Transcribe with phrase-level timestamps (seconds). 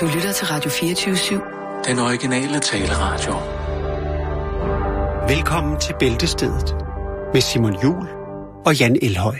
[0.00, 1.88] Du lytter til Radio 24-7.
[1.88, 3.34] Den originale taleradio.
[5.28, 6.74] Velkommen til Bæltestedet
[7.32, 8.08] med Simon Jul
[8.66, 9.36] og Jan Elhøj.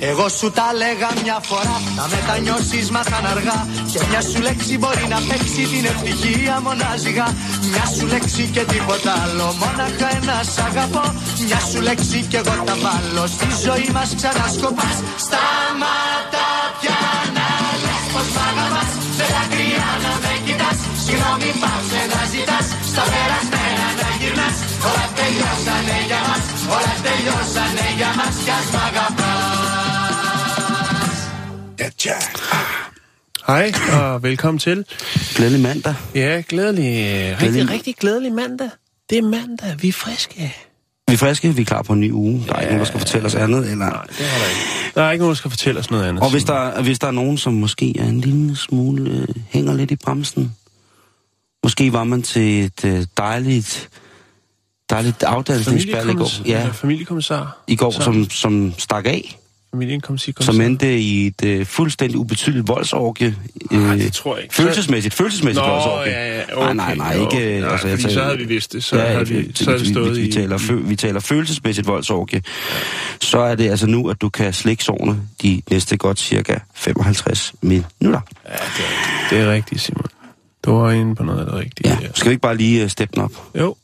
[0.00, 4.78] Εγώ σου τα λέγα μια φορά, θα μετανιώσεις μας θα αργά Και μια σου λέξη
[4.78, 7.26] μπορεί να παίξει την ευτυχία μονάζιγα
[7.70, 11.04] Μια σου λέξη και τίποτα άλλο, μόναχα ένα σ' αγαπώ
[11.46, 16.17] Μια σου λέξη και εγώ τα βάλω, στη ζωή μας ξανασκοπάς Σταματά
[21.07, 24.57] συγγνώμη πάψε να ζητάς Στα περασμένα να γυρνάς,
[24.89, 26.43] όλα τελειώσανε για μας
[26.75, 29.31] Όλα τελειώσανε για μας κι ας μ' αγαπάς
[33.47, 34.85] Hej, og velkommen til.
[35.35, 35.93] Glædelig mandag.
[36.15, 36.85] Ja, glædelig,
[37.31, 38.69] rigtig, Glædelig- rigtig glædelig mandag.
[39.09, 40.55] Det er mandag, vi er friske.
[41.07, 42.43] Vi er friske, vi er klar på en ny uge.
[42.47, 43.71] Der er ikke nogen, der skal fortælle os andet.
[43.71, 43.75] Eller...
[43.89, 44.61] Nej, det har der ikke.
[44.95, 46.23] Der er ikke nogen, der skal fortælle os noget andet.
[46.23, 49.73] Og hvis der, hvis der er nogen, som måske er en lille smule øh, hænger
[49.73, 50.55] lidt i bremsen.
[51.68, 53.88] Måske var man til et øh, dejligt,
[54.90, 56.68] dejligt afdannelsesbal i går, ja.
[56.72, 57.58] familiekommissar.
[57.66, 59.38] i går som, som stak af.
[59.70, 60.32] Familiekommissar.
[60.40, 63.36] Som endte i et øh, fuldstændig ubetydeligt voldsorgie.
[63.70, 64.54] Nej, det tror jeg ikke.
[64.54, 66.12] Følelsesmæssigt, følelsesmæssigt Nå, voldssorgie.
[66.12, 66.74] ja, ja, okay.
[66.74, 67.60] nej, nej, nej, ikke...
[67.60, 68.84] Nej, altså, jeg tager- så havde vi vidst det.
[68.84, 71.20] Så ja, havde vi- så havde det stået vi, vi, i- taler, fø, vi taler
[71.20, 72.42] følelsesmæssigt voldsorgie.
[73.20, 77.54] Så er det altså nu, at du kan slikke sårene de næste godt cirka 55
[77.62, 77.88] minutter.
[78.00, 79.30] Ja, det er rigtigt.
[79.30, 80.04] Det er rigtigt, Simon.
[80.64, 81.88] Du var inde på noget af det rigtige.
[81.88, 82.12] Ja, der.
[82.14, 83.32] skal vi ikke bare lige uh, steppe den op?
[83.58, 83.76] Jo.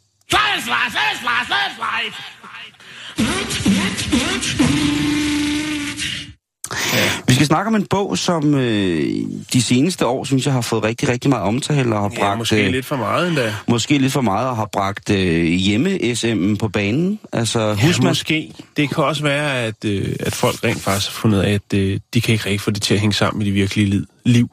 [7.28, 9.16] Vi skal snakke om en bog, som øh,
[9.52, 12.38] de seneste år, synes jeg, har fået rigtig, rigtig meget omtale og har Ja, bragt...
[12.38, 13.54] måske øh, lidt for meget endda.
[13.68, 17.20] Måske lidt for meget og har bragt øh, hjemme-SM'en på banen.
[17.32, 18.08] Altså, Ja, husk man...
[18.10, 18.52] måske.
[18.76, 22.00] Det kan også være, at, øh, at folk rent faktisk har fundet af, at øh,
[22.14, 24.48] de kan ikke rigtig få det til at hænge sammen i det virkelige liv.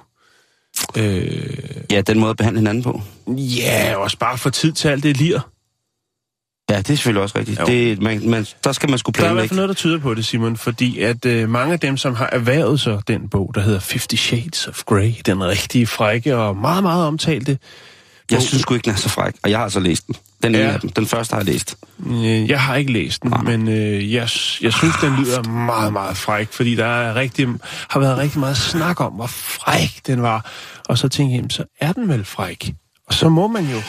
[0.98, 1.58] Øh,
[1.92, 3.02] Ja, den måde at behandle hinanden på.
[3.28, 5.40] ja, også bare få tid til alt det lir.
[6.70, 7.60] Ja, det er selvfølgelig også rigtigt.
[7.60, 7.66] Jo.
[7.66, 9.50] Det, man, man, der skal man skulle Der er i hvert planlægge.
[9.50, 12.30] fald noget, der tyder på det, Simon, fordi at øh, mange af dem, som har
[12.32, 16.84] erhvervet sig den bog, der hedder Fifty Shades of Grey, den rigtige frække og meget,
[16.84, 17.58] meget omtalte,
[18.32, 20.16] Jeg synes sgu ikke, den er så fræk, og jeg har altså læst den.
[20.44, 20.60] Den, Ja.
[20.62, 20.90] af dem.
[20.90, 21.76] den første har jeg læst.
[22.08, 23.42] Øh, Jeg har ikke læst den, Nej.
[23.42, 24.30] men øh, jeg,
[24.62, 27.48] jeg synes, den lyder meget, meget fræk, fordi der er rigtig,
[27.90, 30.52] har været rigtig meget snak om, hvor fræk den var.
[30.90, 32.74] Og så tænkte jeg, så er den vel fræk.
[33.08, 33.82] Og så må man jo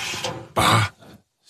[0.54, 0.82] bare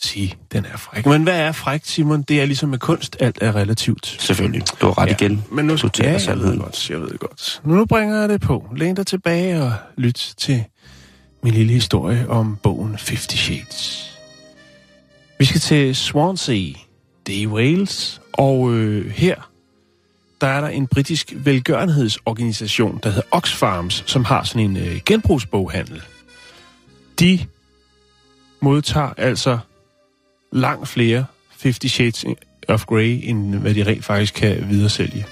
[0.02, 1.06] sige, den er fræk.
[1.06, 2.22] Men hvad er fræk, Simon?
[2.22, 4.16] Det er ligesom med kunst, alt er relativt.
[4.20, 4.62] Selvfølgelig.
[4.80, 5.12] Du har ret ja.
[5.12, 5.44] igen.
[5.50, 7.60] Men nu du ja, jeg ved godt, jeg ved godt.
[7.64, 8.66] Nu bringer jeg det på.
[8.76, 10.64] Læn dig tilbage og lyt til
[11.42, 14.08] min lille historie om bogen Fifty Shades.
[15.38, 16.72] Vi skal til Swansea,
[17.26, 19.52] det er i Wales, og øh, her
[20.42, 26.02] der er der en britisk velgørenhedsorganisation, der hedder Oxfarms, som har sådan en øh, genbrugsboghandel.
[27.20, 27.38] De
[28.60, 29.58] modtager altså
[30.52, 31.24] langt flere
[31.62, 32.24] 50 Shades
[32.68, 35.26] of Grey, end hvad de rent faktisk kan videresælge.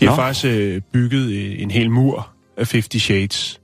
[0.00, 0.16] De har Nå.
[0.16, 3.60] faktisk øh, bygget øh, en hel mur af 50 Shades.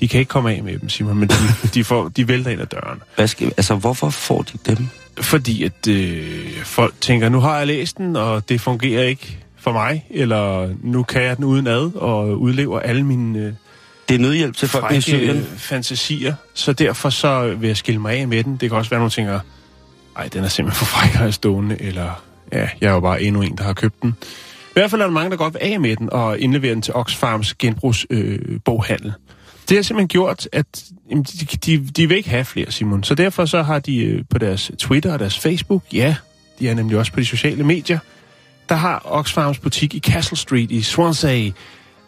[0.00, 1.34] De kan ikke komme af med dem, Simon, men de,
[1.74, 3.02] de, får, de vælter ind ad døren.
[3.16, 4.88] Hvad skal, altså, hvorfor får de dem?
[5.20, 9.72] Fordi at øh, folk tænker, nu har jeg læst den, og det fungerer ikke for
[9.72, 13.52] mig, eller nu kan jeg den uden ad, og udlever alle mine øh,
[14.08, 15.46] Det er nødhjælp til folk i Syrien.
[15.56, 16.34] fantasier.
[16.54, 18.56] Så derfor så vil jeg skille mig af med den.
[18.56, 19.40] Det kan også være, at nogen tænker,
[20.16, 23.42] ej, den er simpelthen for fræk at stående, eller ja, jeg er jo bare endnu
[23.42, 24.14] en, der har købt den.
[24.70, 26.82] I hvert fald er der mange, der godt vil af med den, og indleverer den
[26.82, 28.52] til Oxfarms genbrugsboghandel.
[28.52, 29.12] Øh, boghandel
[29.68, 33.04] det har simpelthen gjort, at jamen, de, de, de vil ikke have flere, Simon.
[33.04, 36.16] Så derfor så har de øh, på deres Twitter og deres Facebook, ja,
[36.58, 37.98] de er nemlig også på de sociale medier,
[38.68, 41.50] der har Oxfarms butik i Castle Street i Swansea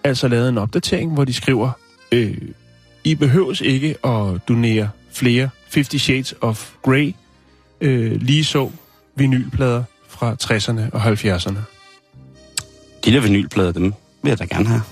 [0.04, 1.70] altså lavet en opdatering, hvor de skriver,
[2.12, 2.38] øh,
[3.04, 7.14] I behøves ikke at donere flere 50 Shades of Grey,
[7.80, 8.70] øh, lige så
[9.16, 11.58] vinylplader fra 60'erne og 70'erne.
[13.04, 14.82] De der vinylplader, dem vil jeg da gerne have.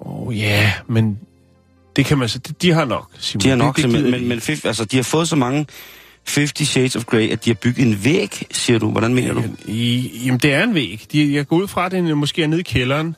[0.00, 1.18] Oh, ja, yeah, men
[1.96, 3.42] det kan man så, de, har nok, Simon.
[3.42, 5.66] De har nok det, det gider men, men fif, altså, de har fået så mange
[6.34, 8.90] 50 Shades of Grey, at de har bygget en væg, siger du.
[8.90, 9.42] Hvordan mener du?
[9.66, 11.06] I, jamen, det er en væg.
[11.12, 13.16] De, jeg går ud fra, at den måske er nede i kælderen.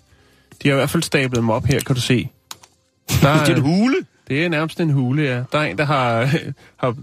[0.63, 2.29] De har i hvert fald stablet dem op her, kan du se.
[3.23, 3.97] Der Det er en hule.
[4.29, 5.43] Det er nærmest en hule, ja.
[5.53, 6.31] Der er en, der har,
[6.83, 6.97] har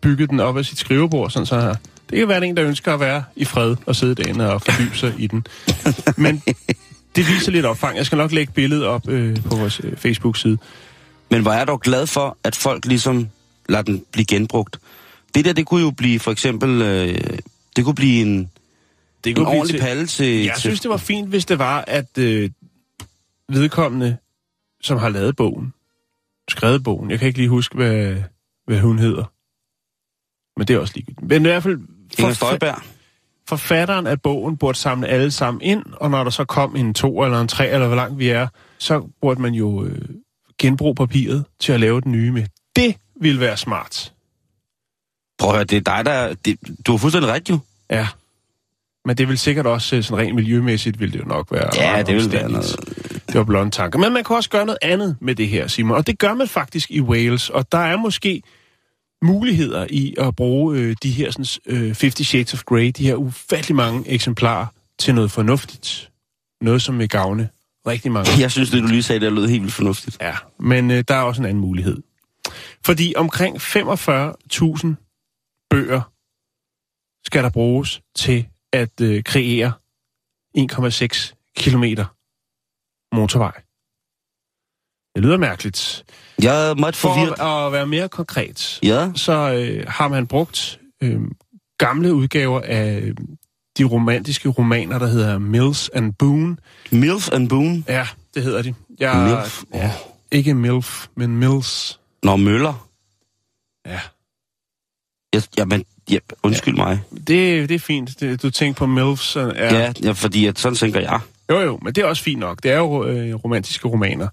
[0.00, 1.74] bygget den op af sit skrivebord, sådan så her.
[2.10, 4.96] Det kan være en, der ønsker at være i fred og sidde derinde og fordybe
[4.96, 5.46] sig i den.
[6.16, 6.42] Men
[7.18, 7.96] det viser lidt opfang.
[7.96, 10.58] Jeg skal nok lægge billedet op øh, på vores øh, Facebook-side.
[11.30, 13.28] Men hvor er jeg dog glad for, at folk ligesom
[13.68, 14.78] lader den blive genbrugt.
[15.34, 16.82] Det der, det kunne jo blive for eksempel...
[16.82, 17.38] Øh,
[17.76, 18.38] det kunne blive en,
[19.24, 20.44] Det en kunne blive ordentlig til- palle til...
[20.44, 22.50] Jeg til synes, det var fint, hvis det var, at øh,
[23.48, 24.16] vedkommende
[24.82, 25.72] som har lavet bogen,
[26.50, 27.10] skrevet bogen.
[27.10, 28.16] Jeg kan ikke lige huske, hvad,
[28.66, 29.24] hvad hun hedder.
[30.58, 31.28] Men det er også ligegyldigt.
[31.28, 31.78] Men i hvert fald...
[32.18, 32.82] Inger forfa- Støjberg.
[33.48, 37.24] Forfatteren af bogen burde samle alle sammen ind, og når der så kom en to
[37.24, 38.48] eller en tre, eller hvor langt vi er,
[38.78, 40.00] så burde man jo øh,
[40.58, 42.44] genbruge papiret til at lave den nye med.
[42.76, 44.12] Det ville være smart.
[45.38, 46.34] Prøv at høre, det er dig, der...
[46.34, 47.58] Det, du har fuldstændig ret, jo.
[47.90, 48.08] Ja.
[49.04, 52.02] Men det vil sikkert også, øh, sådan rent miljømæssigt, vil det jo nok være Ja,
[52.02, 53.26] det vil være omstændigt.
[53.26, 53.98] Det var blonde tanker.
[53.98, 55.96] Men man kan også gøre noget andet med det her, Simon.
[55.96, 57.50] Og det gør man faktisk i Wales.
[57.50, 58.42] Og der er måske
[59.22, 63.14] muligheder i at bruge øh, de her sådan, øh, 50 Shades of Grey, de her
[63.14, 64.66] ufattelig mange eksemplarer,
[64.98, 66.10] til noget fornuftigt.
[66.60, 67.48] Noget, som vil gavne
[67.86, 68.30] rigtig mange.
[68.40, 70.16] Jeg synes, det du lige sagde, det lød helt vildt fornuftigt.
[70.20, 72.02] Ja, men øh, der er også en anden mulighed.
[72.84, 76.12] Fordi omkring 45.000 bøger
[77.26, 79.72] skal der bruges til at øh, kreere
[80.58, 82.04] 1,6 kilometer
[83.16, 83.62] motorvej.
[85.14, 86.04] Det lyder mærkeligt.
[86.42, 87.38] Jeg er meget forvirret.
[87.38, 91.20] For at være mere konkret, Ja, så øh, har man brugt øh,
[91.78, 93.02] gamle udgaver af
[93.78, 96.56] de romantiske romaner, der hedder Mills and Boone.
[96.90, 97.84] Milf and Boone.
[97.88, 98.74] Ja, det hedder de.
[99.00, 99.62] Jeg, Milf.
[99.74, 99.92] Ja,
[100.32, 102.00] ikke Milf, men Mills.
[102.22, 102.88] Nå, Møller.
[103.86, 104.00] Ja.
[105.34, 106.84] Jeg, jamen, ja, undskyld ja.
[106.84, 107.00] mig.
[107.10, 108.20] Det, det er fint.
[108.20, 109.36] Det, du tænker på MILFs.
[109.36, 111.20] Er, Ja, ja, fordi at, sådan tænker jeg.
[111.50, 112.62] Jo, jo, men det er også fint nok.
[112.62, 114.28] Det er jo øh, romantiske romaner.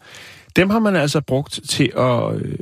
[0.55, 2.59] Dem har man altså brugt til at, øh,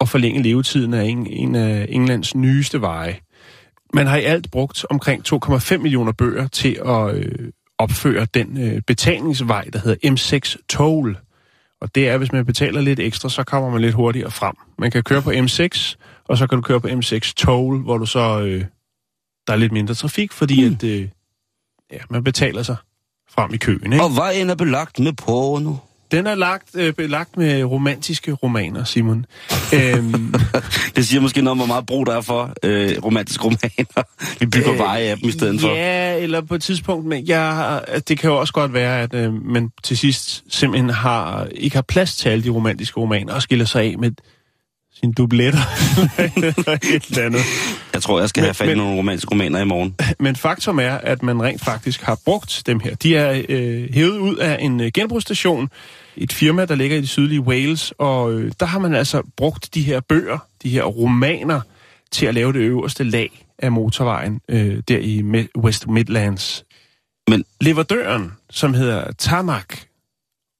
[0.00, 3.20] at forlænge levetiden af en, en af Englands nyeste veje.
[3.94, 8.82] Man har i alt brugt omkring 2,5 millioner bøger til at øh, opføre den øh,
[8.86, 11.18] betalingsvej, der hedder M6 Toll.
[11.80, 14.54] Og det er, hvis man betaler lidt ekstra, så kommer man lidt hurtigere frem.
[14.78, 18.06] Man kan køre på M6, og så kan du køre på M6 Toll, hvor du
[18.06, 18.64] så øh,
[19.46, 20.74] der er lidt mindre trafik, fordi mm.
[20.74, 21.08] at øh,
[21.92, 22.76] ja, man betaler sig
[23.30, 23.92] frem i køen.
[23.92, 24.04] Ikke?
[24.04, 25.74] Og vejen er belagt med porno.
[26.10, 29.26] Den er lagt, øh, belagt med romantiske romaner, Simon.
[29.74, 30.34] øhm,
[30.96, 34.02] Det siger måske noget om, hvor meget brug der er for øh, romantiske romaner.
[34.40, 35.68] Vi bygger øh, veje af dem i stedet for.
[35.68, 39.44] Ja, eller på et tidspunkt, men jeg, det kan jo også godt være, at øh,
[39.44, 43.64] man til sidst simpelthen har, ikke har plads til alle de romantiske romaner, og skiller
[43.64, 44.10] sig af med
[45.00, 45.58] sine dubletter
[46.18, 47.40] eller et eller andet.
[47.94, 49.94] Jeg tror, jeg skal Men- have fat i nogle romantiske romaner i morgen.
[50.18, 52.94] Men faktum er, at man rent faktisk har brugt dem her.
[52.94, 55.68] De er øh, hævet ud af en øh, genbrugsstation,
[56.16, 59.74] et firma, der ligger i det sydlige Wales, og øh, der har man altså brugt
[59.74, 61.60] de her bøger, de her romaner,
[62.12, 65.22] til at lave det øverste lag af motorvejen øh, der i
[65.58, 66.64] West Midlands.
[67.28, 69.64] Men- Leverdøren, som hedder Tarmac,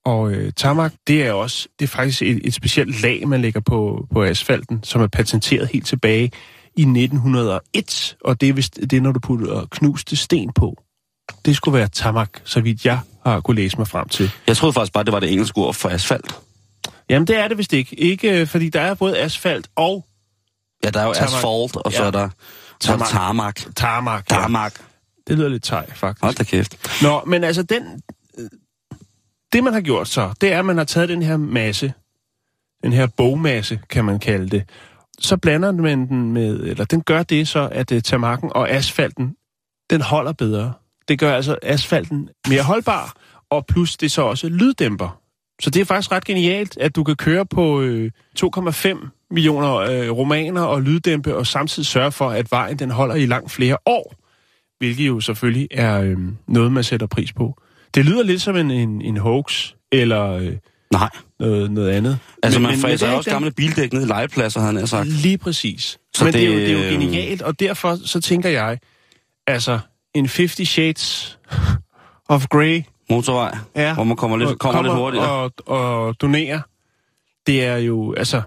[0.05, 3.61] og øh, tarmac, det er også det er faktisk et, et specielt lag, man lægger
[3.61, 6.31] på, på asfalten, som er patenteret helt tilbage
[6.76, 10.82] i 1901, og det er vist det, er, når du putter knuste sten på.
[11.44, 14.31] Det skulle være tarmac, så vidt jeg har kunne læse mig frem til.
[14.47, 16.38] Jeg troede faktisk bare, det var det engelske ord for asfalt.
[17.08, 18.00] Jamen, det er det vist ikke.
[18.00, 20.06] Ikke, øh, fordi der er både asfalt og
[20.85, 21.35] Ja, der er jo Tarmac.
[21.35, 22.06] asfalt, og så Ja.
[22.06, 22.29] er der er
[22.81, 23.08] Tarmac.
[23.11, 23.55] tarmac.
[23.76, 24.23] tarmac.
[24.31, 24.35] ja.
[24.37, 24.73] Tarmac.
[25.29, 26.23] Det lyder lidt tej, faktisk.
[26.23, 27.02] Hold da kæft.
[27.02, 27.82] Nå, men altså den...
[29.52, 31.93] Det, man har gjort så, det er, at man har taget den her masse,
[32.82, 34.69] den her bogmasse, kan man kalde det,
[35.19, 39.37] så blander man den med, eller den gør det så, at uh, tamakken og asfalten,
[39.91, 40.73] den holder bedre.
[41.08, 43.17] Det gør altså asfalten mere holdbar,
[43.50, 45.20] og plus det så også lyddæmper.
[45.61, 50.11] Så det er faktisk ret genialt, at du kan køre på øh, 2,5 millioner øh,
[50.11, 54.14] romaner og lyddæmpe, og samtidig sørge for, at vejen den holder i langt flere år.
[54.78, 57.62] Hvilket jo selvfølgelig er øh, noget, man sætter pris på.
[57.94, 60.52] Det lyder lidt som en, en, en hoax, eller øh,
[60.92, 61.09] Nej.
[61.40, 62.18] noget, noget andet.
[62.42, 64.61] Altså, Men- man men- men fræser det er også ikke gamle bildæk ned i legepladser,
[64.61, 65.09] havde han sagt.
[65.09, 65.99] Lige præcis.
[66.14, 68.78] Så Men det, det, er jo, det, er jo genialt, og derfor så tænker jeg,
[69.47, 69.78] altså,
[70.14, 71.38] en 50 Shades
[72.28, 73.94] of Grey, Motorvej, Ja.
[73.94, 75.28] hvor man kommer lidt, og kommer lidt hurtigere.
[75.28, 76.61] Og, og donerer,
[77.47, 78.42] det er jo, altså,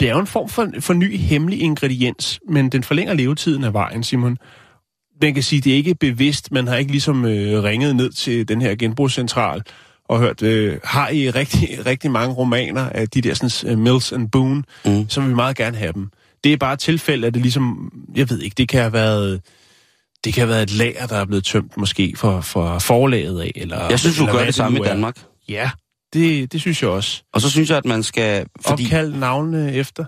[0.00, 3.72] det er jo en form for, for ny hemmelig ingrediens, men den forlænger levetiden af
[3.72, 4.38] vejen, Simon.
[5.22, 8.48] Man kan sige, det er ikke bevidst, man har ikke ligesom øh, ringet ned til
[8.48, 9.62] den her genbrugscentral
[10.08, 14.12] og hørt, øh, har I rigtig, rigtig mange romaner af de der sådan, uh, Mills
[14.12, 15.08] and Boone, Mm.
[15.08, 16.08] så vil vi meget gerne have dem.
[16.44, 19.40] Det er bare et tilfælde, at det ligesom, jeg ved ikke, det kan have været,
[20.24, 23.52] det kan have været et lager, der er blevet tømt måske for, for forlaget af,
[23.54, 23.88] eller...
[23.88, 24.82] Jeg synes, du eller gør det samme i.
[24.82, 25.16] Danmark.
[25.48, 25.70] Ja,
[26.12, 27.22] det, det synes jeg også.
[27.32, 28.46] Og så synes jeg, at man skal...
[28.60, 28.84] Fordi...
[28.84, 30.04] Opkald navnene efter.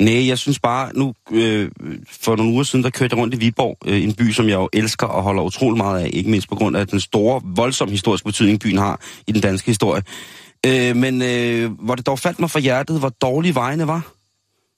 [0.00, 1.70] Nej, jeg synes bare, nu øh,
[2.22, 4.54] for nogle uger siden, der kørte jeg rundt i Viborg, øh, en by, som jeg
[4.54, 7.92] jo elsker og holder utrolig meget af, ikke mindst på grund af den store, voldsomme
[7.92, 10.02] historiske betydning, byen har i den danske historie.
[10.66, 14.12] Øh, men øh, hvor det dog faldt mig for hjertet, hvor dårlige vejene var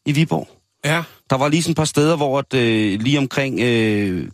[0.06, 0.49] i Viborg.
[0.84, 1.02] Ja.
[1.30, 4.28] Der var lige sådan et par steder, hvor at, øh, lige omkring, øh,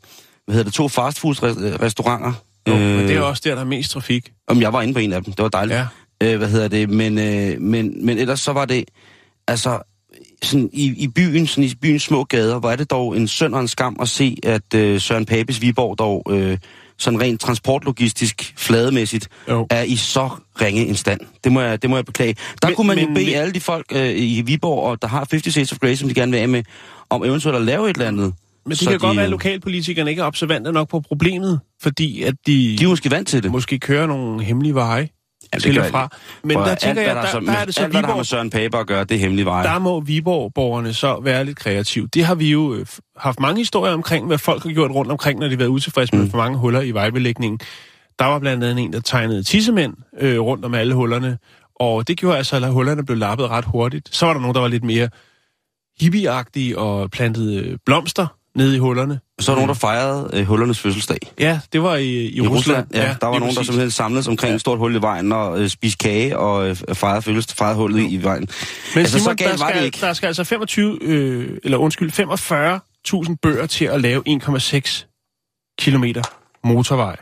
[0.44, 2.32] hvad hedder det, to fastfood-restauranter.
[2.68, 2.80] Jo, øh...
[2.80, 4.32] men det er også der, der er mest trafik.
[4.48, 5.78] Om jeg var inde på en af dem, det var dejligt.
[5.78, 5.86] Ja.
[6.22, 6.90] Øh, hvad hedder det?
[6.90, 8.84] Men, øh, men, men ellers så var det,
[9.48, 9.78] altså,
[10.42, 13.54] sådan i, i byen, sådan i byens små gader, hvor er det dog en synd
[13.54, 16.58] og en skam at se, at øh, Søren Papes Viborg dog øh,
[16.98, 19.66] sådan rent transportlogistisk, flademæssigt, Jo.
[19.70, 20.30] er i så
[20.60, 21.20] ringe en stand.
[21.44, 22.34] Det må jeg, det må jeg beklage.
[22.62, 25.02] Der Men- kunne man jo men- bede men- alle de folk øh, i Viborg, og
[25.02, 26.62] der har 50 Shades of Grey, som de gerne vil af med,
[27.10, 28.32] om eventuelt at lave et eller andet.
[28.64, 31.00] Men det Så kan godt de, være, at øh, lokalpolitikerne ikke er observante nok på
[31.00, 33.50] problemet, fordi at de, De er måske vant til det.
[33.50, 35.08] måske kører nogle hemmelige veje
[35.54, 36.16] det til og fra.
[36.44, 38.08] Men der tænker alt, jeg, hvad der, så, der er det så alt, hvad der
[38.08, 39.62] har med Viborg, Søren Pape at gøre, det er hemmelig vej.
[39.62, 42.06] der må Viborg-borgerne så være lidt kreative.
[42.14, 45.40] Det har vi jo øh, haft mange historier omkring, hvad folk har gjort rundt omkring,
[45.40, 46.30] når de har været utilfredse med Mm.
[46.30, 47.60] for mange huller i vejbelægningen.
[48.18, 51.38] Der var blandt andet en, der tegnede tissemænd øh, rundt om alle hullerne,
[51.80, 54.08] og det gjorde altså, at hullerne blev lappet ret hurtigt.
[54.16, 55.08] Så var der nogen, der var lidt mere
[56.00, 59.20] hippieagtige og plantede øh, blomster nede i hullerne.
[59.40, 61.18] Så er der nogen, der fejrede øh, hullernes fødselsdag.
[61.38, 63.66] Ja, det var i, i, I Rusland, ja, ja der var nogen, der præcis.
[63.66, 67.22] simpelthen samledes omkring et stort hul i vejen og øh, spiste kage og øh, fejrede,
[67.22, 68.48] følges, fejrede hullet i vejen.
[68.94, 69.98] Men Altså, så Simon, galt der, var det skal, ikke.
[70.00, 72.12] der skal altså 25, øh, eller undskyld,
[73.28, 75.06] 45.000 bøger til at lave 1,6
[75.78, 76.22] kilometer
[76.64, 77.16] motorvej.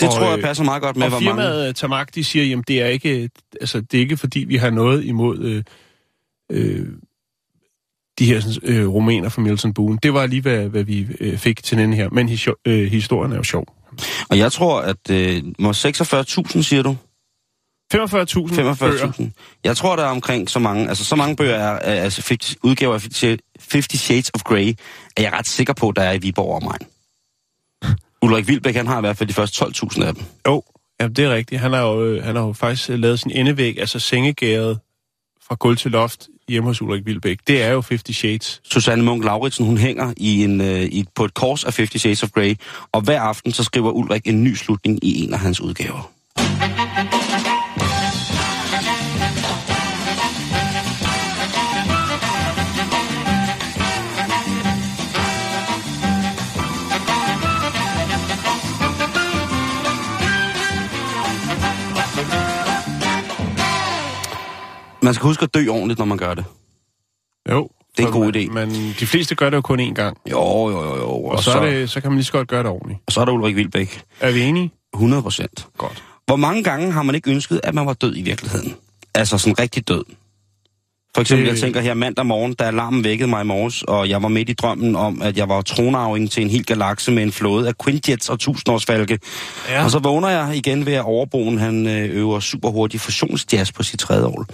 [0.00, 1.42] Det Og, tror jeg øh, passer meget godt med, og hvor mange...
[1.42, 3.30] firmaet Tamak, de siger, jamen det er ikke,
[3.60, 5.62] altså, det er ikke fordi, vi har noget imod øh,
[6.52, 6.86] øh,
[8.18, 9.98] de her sådan, øh, romaner fra Milton Boone.
[10.02, 12.08] Det var lige, hvad, hvad vi øh, fik til den her.
[12.12, 13.64] Men hisio- øh, historien er jo sjov.
[14.28, 15.10] Og jeg tror, at...
[15.10, 16.96] Øh, må 46.000, siger du?
[17.94, 19.12] 45.000 bøger.
[19.12, 19.60] 45.000.
[19.64, 20.88] Jeg tror, der er omkring så mange...
[20.88, 21.72] Altså, så mange bøger er...
[21.72, 23.40] er altså, 50, udgaver af 50
[23.72, 24.74] 50 Shades of Grey,
[25.16, 26.86] er jeg ret sikker på, der er i Viborg omegn.
[28.22, 30.24] Ulrik Vilbæk, han har i hvert fald de første 12.000 af dem.
[30.46, 30.62] Jo,
[31.00, 31.60] ja, det er rigtigt.
[31.60, 34.78] Han har jo, øh, han har jo faktisk øh, lavet sin endevæg, altså sengegæret
[35.48, 37.38] fra gulv til loft hjemme hos Ulrik Vilbæk.
[37.46, 38.60] Det er jo 50 Shades.
[38.64, 42.22] Susanne Munk Lauritsen, hun hænger i en, øh, i, på et kors af 50 Shades
[42.22, 42.54] of Grey,
[42.92, 46.10] og hver aften så skriver Ulrik en ny slutning i en af hans udgaver.
[65.08, 66.44] Man skal huske at dø ordentligt, når man gør det.
[67.50, 67.68] Jo.
[67.96, 68.52] Det er en god idé.
[68.52, 70.18] Men de fleste gør det jo kun én gang.
[70.30, 71.04] Jo, jo, jo, jo.
[71.04, 73.00] Og, og så, så, er det, så kan man lige så godt gøre det ordentligt.
[73.06, 74.02] og så er der Ulrik Vilbæk.
[74.20, 74.72] Er vi enige?
[74.94, 75.66] 100 procent.
[75.78, 76.04] Godt.
[76.26, 78.74] Hvor mange gange har man ikke ønsket, at man var død i virkeligheden?
[79.14, 80.04] Altså sådan rigtig død.
[81.14, 84.08] For eksempel, Det- jeg tænker her mandag morgen, da alarmen vækkede mig i morges, og
[84.08, 87.22] jeg var midt i drømmen om, at jeg var tronarving til en hel galakse med
[87.22, 89.18] en flåde af Quinjets og tusindårsfalke.
[89.68, 89.84] Ja.
[89.84, 93.82] Og så vågner jeg igen ved, at overboen han øh, øver super hurtig fusionsjazz på
[93.82, 94.44] sit tredje år.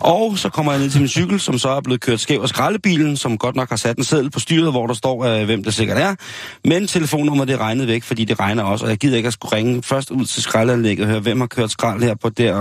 [0.00, 2.48] Og så kommer jeg ned til min cykel, som så er blevet kørt skæv af
[2.48, 5.64] skraldebilen, som godt nok har sat en seddel på styret, hvor der står, øh, hvem
[5.64, 6.14] det sikkert er.
[6.64, 9.56] Men telefonnummeret det regnet væk, fordi det regner også, og jeg gider ikke at skulle
[9.56, 12.54] ringe først ud til skraldeanlægget og høre, hvem har kørt skrald her på der,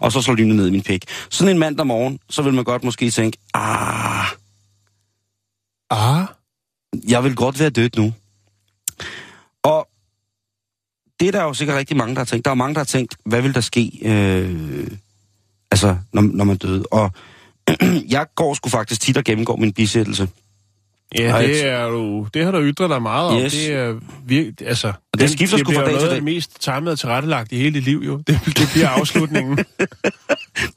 [0.00, 1.04] og så slår lynet ned i min pik.
[1.30, 4.26] Sådan en mandag morgen, så vil man godt måske tænke, ah,
[5.92, 6.26] Ah,
[7.08, 8.12] jeg vil godt være død nu.
[9.62, 9.88] Og
[11.20, 12.44] det er der jo sikkert rigtig mange, der har tænkt.
[12.44, 14.90] Der er mange, der har tænkt, hvad vil der ske, øh,
[15.70, 16.84] altså, når, når man døde.
[16.90, 17.10] Og
[18.16, 20.28] jeg går sgu faktisk tit og gennemgår min bisættelse.
[21.18, 23.42] Ja, Ej, det, er du, det har du ytret dig meget om.
[23.42, 23.52] Yes.
[23.52, 23.94] Det er
[24.26, 24.92] virkelig, altså...
[25.12, 26.16] Og det skifter det sgu fra dag til dag.
[26.16, 28.16] det mest timet og tilrettelagt i hele dit liv, jo.
[28.16, 29.58] Det, det bliver afslutningen.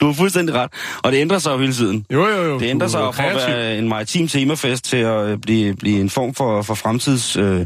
[0.01, 0.71] Du har fuldstændig ret.
[1.03, 2.05] Og det ændrer sig jo hele tiden.
[2.11, 2.59] jo, jo, jo.
[2.59, 5.75] Det ændrer du sig jo fra at være en maritim temafest til at øh, blive,
[5.75, 7.37] blive en form for, for fremtids...
[7.37, 7.65] Øh,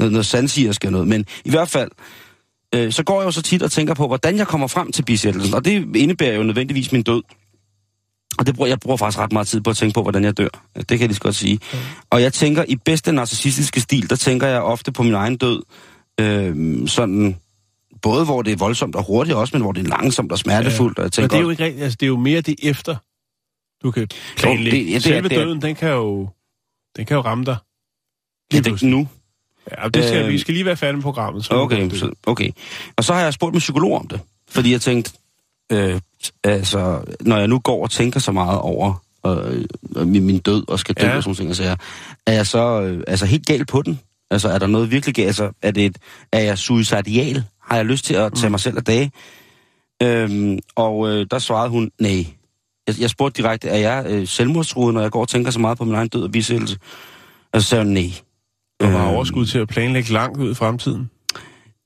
[0.00, 1.08] noget, noget sandsigersk eller noget.
[1.08, 1.90] Men i hvert fald,
[2.74, 5.02] øh, så går jeg jo så tit og tænker på, hvordan jeg kommer frem til
[5.02, 5.54] bisættelsen.
[5.54, 7.22] Og det indebærer jo nødvendigvis min død.
[8.40, 10.36] Og det bruger, jeg bruger faktisk ret meget tid på at tænke på, hvordan jeg
[10.38, 10.48] dør.
[10.76, 11.60] Det kan jeg lige så godt sige.
[11.72, 11.78] Mm.
[12.10, 15.62] Og jeg tænker, i bedste narcissistiske stil, der tænker jeg ofte på min egen død.
[16.20, 17.36] Øh, sådan,
[18.02, 20.98] både hvor det er voldsomt og hurtigt også, men hvor det er langsomt og smertefuldt.
[20.98, 21.82] Og jeg Men tænker, det er jo ikke rigtigt.
[21.84, 22.96] Altså, det er jo mere det efter,
[23.82, 24.78] du kan planlægge.
[24.78, 26.28] det- ja, det er- Selve det er- døden, den kan jo,
[26.96, 27.56] den kan jo ramme dig.
[28.52, 28.90] ja, det, pludselig.
[28.94, 29.08] nu.
[29.82, 31.44] Ja, det skal, Øh, vi skal lige være færdige med programmet.
[31.44, 32.50] Så er Okay, så, okay.
[32.96, 34.20] Og så har jeg spurgt min psykolog om det.
[34.48, 35.12] Fordi jeg tænkte,
[35.72, 36.00] øh,
[36.44, 39.64] altså, når jeg nu går og tænker så meget over øh,
[40.06, 41.16] min, min død og skal dø Ja.
[41.16, 41.76] og sådan ting, så er,
[42.26, 44.00] er jeg så øh, altså, helt galt på den?
[44.30, 45.26] Altså, er der noget virkelig galt?
[45.26, 45.98] Altså, er, det et,
[46.32, 47.44] er jeg suicidal?
[47.62, 48.50] Har jeg lyst til at tage Mm.
[48.50, 49.10] mig selv af dage?
[50.02, 52.26] Øhm, og øh, der svarede hun, nej.
[52.86, 55.78] Jeg, jeg spurgte direkte, er jeg øh, selvmordstruet, når jeg går og tænker så meget
[55.78, 56.78] på min egen død og bisættelse?
[57.52, 58.10] Og så sagde hun, nej.
[58.80, 61.10] Du har Øhm, overskud til at planlægge langt ud i fremtiden.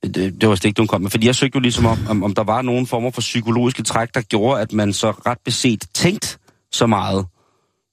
[0.04, 1.11] Det, det var slet ikke, hun kom med.
[1.11, 4.14] Fordi jeg søgte jo ligesom om, om, om der var nogen former for psykologiske træk,
[4.14, 6.38] der gjorde, at man så ret beset tænkt
[6.73, 7.26] så meget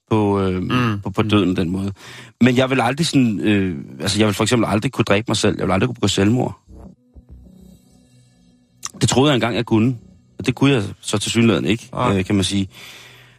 [0.10, 1.02] på, øh, mm.
[1.04, 1.92] på, på døden den måde.
[2.42, 5.38] Men jeg vil aldrig sådan, øh, altså jeg vil for eksempel aldrig kunne dræbe mig
[5.38, 5.56] selv.
[5.58, 6.60] Jeg vil aldrig kunne begå selvmord.
[9.02, 9.98] Det troede jeg engang, jeg kunne.
[10.40, 12.18] Og det kunne jeg så til synligheden ikke, Nej.
[12.18, 12.68] øh, kan man sige.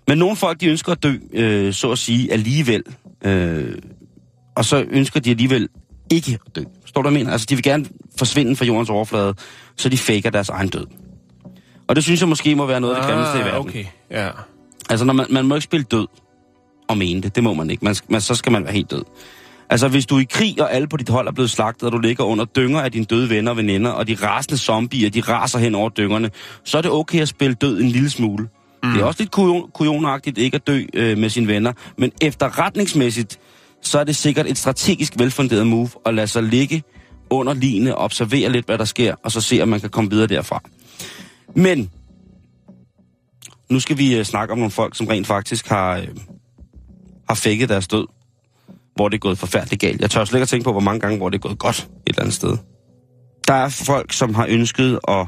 [0.08, 2.82] Men nogle folk, de ønsker at dø, øh, så at sige, alligevel.
[3.24, 3.74] Øh,
[4.56, 5.68] og så ønsker de alligevel
[6.10, 6.62] ikke at dø.
[6.86, 7.32] Står du, mener?
[7.32, 7.86] Altså, de vil gerne
[8.18, 9.34] forsvinde fra jordens overflade,
[9.76, 10.86] så de faker deres egen død.
[11.88, 13.54] Og det synes jeg måske må være noget af det grimmeste i verden.
[13.54, 14.28] Ah, okay, ja.
[14.90, 16.06] Altså, når man, man må ikke spille død
[16.88, 17.34] og mene det.
[17.34, 17.84] Det må man ikke.
[17.84, 19.04] Man, man, så skal man være helt død.
[19.70, 21.92] Altså, hvis du er i krig, og alle på dit hold er blevet slagtet, og
[21.92, 25.20] du ligger under dynger af dine døde venner og veninder, og de rasende zombier, de
[25.20, 26.30] raser hen over dyngerne,
[26.64, 28.48] så er det okay at spille død en lille smule.
[28.82, 28.90] Mm.
[28.92, 33.38] Det er også lidt kujon, kujonagtigt ikke at dø øh, med sine venner, men efterretningsmæssigt,
[33.82, 36.82] så er det sikkert et strategisk velfunderet move at lade sig ligge
[37.32, 40.26] under line observere lidt, hvad der sker, og så se, om man kan komme videre
[40.26, 40.62] derfra.
[41.56, 41.90] Men
[43.70, 46.08] nu skal vi øh, snakke om nogle folk, som rent faktisk har, øh,
[47.28, 48.06] har fækket deres død,
[48.94, 50.00] hvor det er gået forfærdeligt galt.
[50.00, 51.78] Jeg tør slet ikke at tænke på, hvor mange gange, hvor det er gået godt
[51.78, 52.56] et eller andet sted.
[53.46, 55.26] Der er folk, som har ønsket og,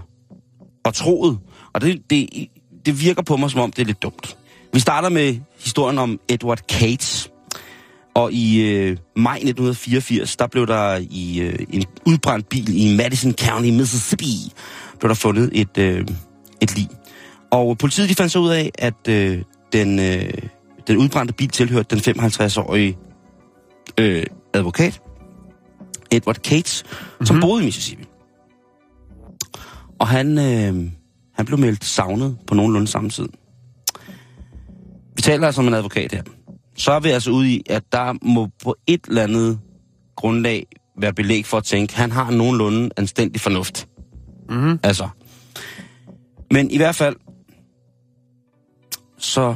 [0.85, 1.39] og troet,
[1.73, 2.49] og det, det,
[2.87, 4.37] det virker på mig, som om det er lidt dumt.
[4.73, 7.31] Vi starter med historien om Edward Cates.
[8.15, 13.33] Og i øh, maj 1984, der blev der i øh, en udbrændt bil i Madison
[13.33, 14.53] County, Mississippi,
[14.99, 16.07] blev der fundet et, øh,
[16.61, 16.89] et lig.
[17.51, 19.43] Og politiet de fandt så ud af, at øh,
[19.73, 20.33] den, øh,
[20.87, 22.99] den udbrændte bil tilhørte den 55-årige
[23.99, 25.01] øh, advokat,
[26.11, 27.27] Edward Cates, mm-hmm.
[27.27, 28.05] som boede i Mississippi.
[30.01, 30.91] Og han, øh,
[31.35, 33.29] han blev meldt savnet på nogenlunde samme tid.
[35.17, 36.23] Vi taler altså om en advokat her.
[36.77, 39.61] Så er vi altså ude i, at der må på et eller andet
[40.17, 40.67] grundlag
[40.99, 43.89] være belæg for at tænke, at han har nogenlunde anstændig fornuft.
[44.49, 44.79] Mm-hmm.
[44.83, 45.09] Altså.
[46.51, 47.17] Men i hvert fald,
[49.19, 49.55] så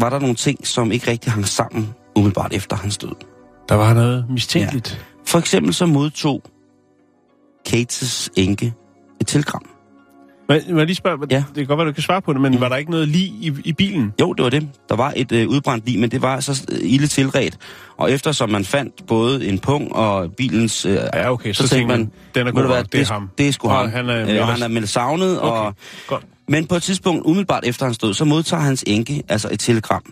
[0.00, 3.14] var der nogle ting, som ikke rigtig hang sammen umiddelbart efter hans død.
[3.68, 5.06] Der var noget mistænkeligt.
[5.26, 6.42] For eksempel så modtog
[7.66, 8.74] Kates enke
[9.20, 9.69] et telegram.
[10.50, 11.36] Men, må jeg lige spørge, Ja.
[11.36, 12.60] det kan godt være, du kan svare på det, men Mm.
[12.60, 14.12] var der ikke noget lige i, i bilen?
[14.20, 14.68] Jo, det var det.
[14.88, 17.56] Der var et øh, udbrændt lig, men det var så øh, ilde tilret.
[17.96, 20.86] Og eftersom man fandt både en pung og bilens...
[20.86, 23.08] Øh, Ja, okay, så, så tænkte man, den er god hvad, nok, det er det,
[23.08, 23.30] ham.
[23.38, 23.88] det er sgu ham.
[23.90, 25.74] han er- øh, han er meldt savnet, Okay, og
[26.06, 26.24] godt.
[26.48, 30.02] Men på et tidspunkt, umiddelbart efter hans død, så modtager hans enke altså et telegram,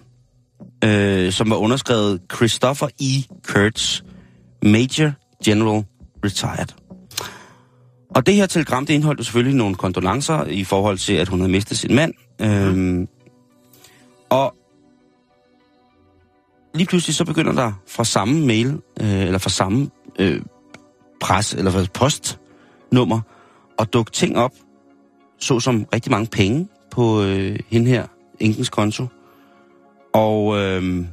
[0.85, 3.05] øh, som var underskrevet Christopher E.
[3.53, 4.01] Kurtz,
[4.62, 5.12] Major
[5.44, 5.85] General
[6.24, 6.68] Retired.
[8.14, 11.53] Og det her telegram, det indeholdt selvfølgelig nogle kondolencer i forhold til, at hun havde
[11.53, 12.14] mistet sin mand.
[12.40, 13.09] Øhm,
[14.31, 14.55] og
[16.75, 20.42] lige pludselig så begynder der fra samme mail, øh, eller fra samme øh,
[21.21, 23.21] pres, eller fra postnummer,
[23.79, 24.53] at dukke ting op,
[25.38, 28.07] såsom rigtig mange penge på øh, hende her,
[28.40, 29.07] enkens konto.
[30.14, 31.05] Og øh,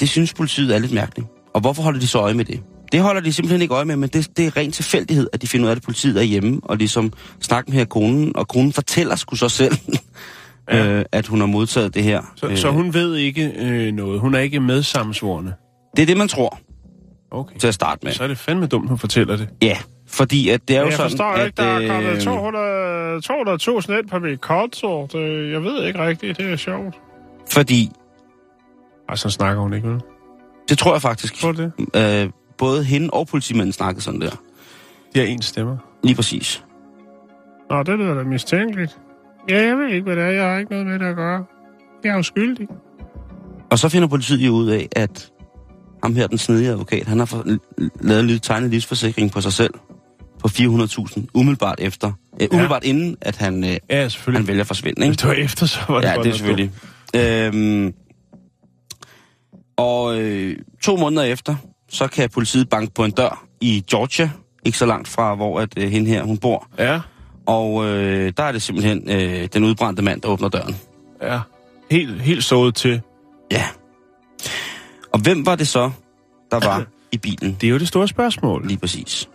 [0.00, 1.28] det synes politiet er lidt mærkeligt.
[1.54, 2.62] Og hvorfor holder de så øje med det?
[2.92, 5.46] Det holder de simpelthen ikke øje med, men det, det er ren tilfældighed, at de
[5.46, 8.72] finder ud af, at politiet er hjemme, og ligesom snakker med her konen, og konen
[8.72, 9.74] fortæller sgu så selv,
[10.70, 10.86] ja.
[10.86, 12.22] øh, at hun har modtaget det her.
[12.36, 14.20] Så, øh, så hun ved ikke øh, noget.
[14.20, 15.54] Hun er ikke medsammensvorende.
[15.96, 16.58] Det er det, man tror
[17.30, 17.56] Okay.
[17.58, 18.12] til at starte med.
[18.12, 19.48] Så er det fandme dumt, hun fortæller det.
[19.62, 21.46] Ja, fordi at det er jo Jeg sådan, forstår at...
[21.46, 23.18] ikke, der er kommet øh, 200
[23.96, 25.06] 200.000 ind på mit konto.
[25.12, 26.94] Det, jeg ved ikke rigtigt, det er sjovt.
[27.50, 27.90] Fordi,
[29.08, 30.00] Og så snakker hun ikke, vel?
[30.68, 31.72] det tror jeg faktisk, Tror det?
[31.96, 34.30] øh, både hende og politimanden snakkede sådan der.
[35.14, 35.76] De har en stemmer.
[36.04, 36.64] Lige præcis.
[37.70, 38.98] Nå, det lyder da mistænkeligt.
[39.48, 40.28] Ja, jeg ved ikke, hvad det er.
[40.30, 41.44] Jeg har ikke noget med det at gøre.
[42.04, 42.68] Jeg er jo skyldig.
[43.70, 45.30] Og så finder politiet jo ud af, at
[46.02, 47.44] ham her, den snedige advokat, han har for,
[48.00, 49.74] lavet en lille tegnet livsforsikring på sig selv
[50.40, 52.12] på 400.000, umiddelbart efter.
[52.40, 54.40] Øh, umiddelbart inden, at han, øh, Ja, selvfølgelig.
[54.40, 55.20] han vælger at forsvinde, Hvis ikke?
[55.20, 56.70] det var efter, så var det Ja, godt det er selvfølgelig.
[57.16, 57.92] Øhm,
[59.76, 61.56] og øh, to måneder efter,
[61.94, 64.30] så kan politiet banke på en dør i Georgia,
[64.64, 66.68] ikke så langt fra, hvor at, øh, hende her, hun bor.
[66.78, 67.00] Ja,
[67.46, 70.76] Og øh, der er det simpelthen øh, den udbrændte mand, der åbner døren.
[71.22, 71.40] ja.
[71.90, 73.00] Helt, helt sået til.
[73.52, 73.64] Ja.
[75.12, 75.90] Og hvem var det så,
[76.50, 77.56] der var i bilen?
[77.60, 78.66] Det er jo det store spørgsmål.
[78.66, 79.28] Lige præcis.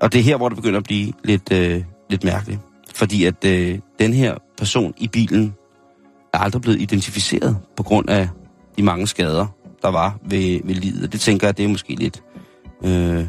[0.00, 2.60] Og det er her, hvor det begynder at blive lidt, øh, lidt mærkeligt.
[2.94, 5.54] Fordi at øh, den her person i bilen
[6.34, 8.28] er aldrig blevet identificeret på grund af
[8.76, 9.46] de mange skader,
[9.86, 11.12] der var ved, ved livet.
[11.12, 12.22] Det tænker jeg, det er måske lidt...
[12.84, 13.26] Øh,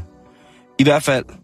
[0.80, 1.36] I hvert fald, Så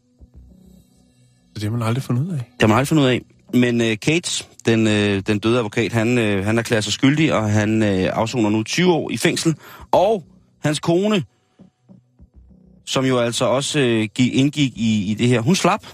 [1.55, 2.37] det har man aldrig fundet ud af.
[2.37, 3.21] det har man aldrig fundet ud af.
[3.53, 7.49] Men øh, Kate, den, øh, den døde advokat, han, øh, han erklærer sig skyldig, og
[7.51, 9.55] han øh, afsoner nu 20 år i fængsel.
[9.91, 10.23] Og
[10.63, 11.23] hans kone,
[12.85, 15.85] som jo altså også øh, gik, indgik i, i det her, hun slap.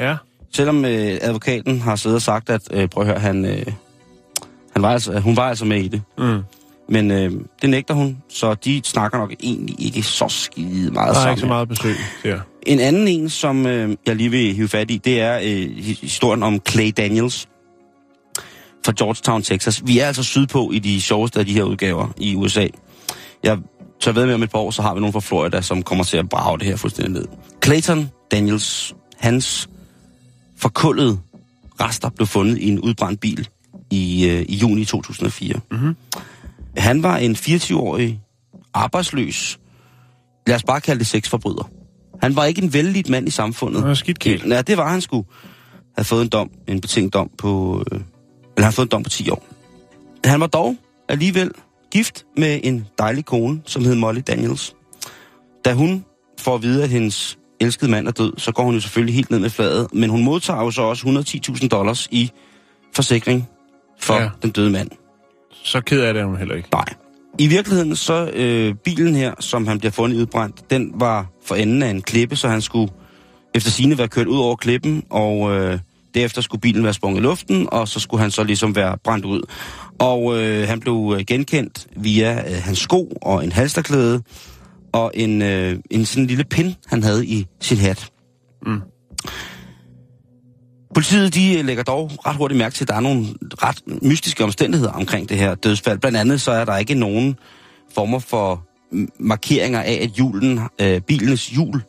[0.00, 0.16] Ja.
[0.52, 3.66] Selvom øh, advokaten har siddet og sagt, at øh, prøv at høre, han, øh,
[4.72, 6.02] han var altså, hun var altså med i det.
[6.18, 6.42] Mm.
[6.88, 11.10] Men øh, det nægter hun, så de snakker nok egentlig ikke så skide meget Der
[11.10, 11.32] er sammen.
[11.32, 12.40] ikke så meget besøg der.
[12.66, 16.00] En anden en, som øh, jeg lige vil hive fat i, det er øh, hi-
[16.00, 17.48] historien om Clay Daniels
[18.84, 19.82] fra Georgetown, Texas.
[19.86, 22.66] Vi er altså sydpå i de sjoveste af de her udgaver i USA.
[23.42, 23.58] Jeg
[24.00, 26.04] tør ved med om et par år, så har vi nogen fra Florida, som kommer
[26.04, 27.26] til at brage det her fuldstændig ned.
[27.64, 29.68] Clayton Daniels, hans
[30.58, 31.18] forkullede
[31.80, 33.48] rester blev fundet i en udbrændt bil
[33.90, 35.60] i, øh, i juni 2004.
[35.70, 35.96] Mhm.
[36.76, 38.20] Han var en 24-årig
[38.74, 39.58] arbejdsløs,
[40.46, 41.70] lad os bare kalde det sexforbryder.
[42.22, 43.80] Han var ikke en vældig mand i samfundet.
[43.80, 44.42] Han var skidt kæl.
[44.48, 45.24] Ja, det var han sgu.
[45.96, 48.04] Havde fået en dom, en betinget dom på, øh, eller
[48.56, 49.46] han havde fået en dom på 10 år.
[50.24, 50.76] Han var dog
[51.08, 51.50] alligevel
[51.92, 54.74] gift med en dejlig kone, som hed Molly Daniels.
[55.64, 56.04] Da hun
[56.40, 59.30] får at vide, at hendes elskede mand er død, så går hun jo selvfølgelig helt
[59.30, 62.30] ned med fladet, men hun modtager jo så også 110.000 dollars i
[62.94, 63.48] forsikring
[64.00, 64.30] for ja.
[64.42, 64.90] den døde mand.
[65.64, 66.68] Så ked af det er hun heller ikke.
[66.72, 66.84] Nej.
[67.38, 71.82] I virkeligheden, så øh, bilen her, som han bliver fundet udbrændt, den var for enden
[71.82, 72.92] af en klippe, så han skulle
[73.54, 75.78] efter sine være kørt ud over klippen, og øh,
[76.14, 79.24] derefter skulle bilen være sprunget i luften, og så skulle han så ligesom være brændt
[79.24, 79.42] ud.
[79.98, 84.22] Og øh, han blev øh, genkendt via øh, hans sko og en halsterklæde,
[84.92, 88.10] og en, øh, en sådan lille pin, han havde i sin hat.
[88.66, 88.80] Mm.
[90.94, 94.92] Politiet de lægger dog ret hurtigt mærke til, at der er nogle ret mystiske omstændigheder
[94.92, 95.98] omkring det her dødsfald.
[95.98, 97.36] Blandt andet så er der ikke nogen
[97.94, 98.64] former for
[99.20, 101.82] markeringer af, at julen, øh, bilens hjul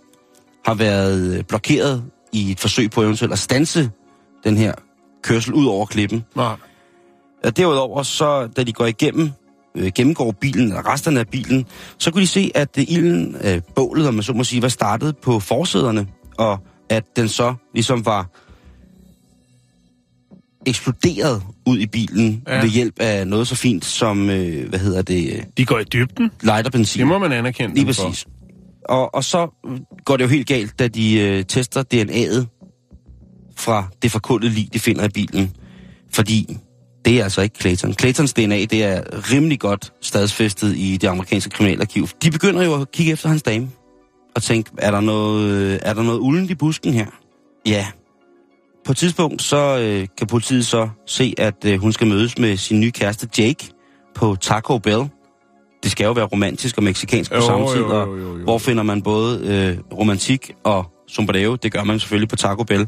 [0.65, 3.89] har været øh, blokeret i et forsøg på eventuelt at stanse
[4.43, 4.73] den her
[5.23, 6.25] kørsel ud over klippen.
[6.35, 6.55] Nej.
[7.57, 9.31] Derudover, så da de går igennem,
[9.75, 11.65] øh, gennemgår bilen, eller resterne af bilen,
[11.97, 14.67] så kunne de se, at øh, ilden, øh, bålet, om man så må sige, var
[14.67, 18.29] startet på forsæderne, og at den så ligesom var
[20.65, 22.61] eksploderet ud i bilen Ja.
[22.61, 26.31] ved hjælp af noget så fint som, øh, hvad hedder det, De går i dybden.
[26.41, 26.99] lighter-benzin.
[26.99, 28.03] Det må man anerkende Lige dem for.
[28.03, 28.25] præcis.
[28.89, 29.47] Og, og så
[30.05, 32.45] går det jo helt galt, da de øh, tester DNA'et
[33.57, 35.51] fra det forkullede lig, de finder i bilen.
[36.13, 36.57] Fordi
[37.05, 37.93] det er altså ikke Clayton.
[37.93, 39.01] Claytons DNA, det er
[39.33, 42.07] rimelig godt stadsfæstet i det amerikanske kriminalarkiv.
[42.23, 43.69] De begynder jo at kigge efter hans dame.
[44.35, 47.05] Og tænke, er der noget, er der noget uldent i busken her?
[47.67, 47.85] Ja.
[48.85, 52.57] På et tidspunkt, så øh, kan politiet så se, at øh, hun skal mødes med
[52.57, 53.69] sin nye kæreste Jake
[54.15, 55.03] på Taco Bell.
[55.83, 57.77] Det skal jo være romantisk og meksikansk på Jo, samme tid.
[57.77, 58.43] jo, og jo, jo.
[58.43, 61.55] Hvor finder man både øh, romantik og sombrero?
[61.55, 62.87] Det gør man selvfølgelig på Taco Bell.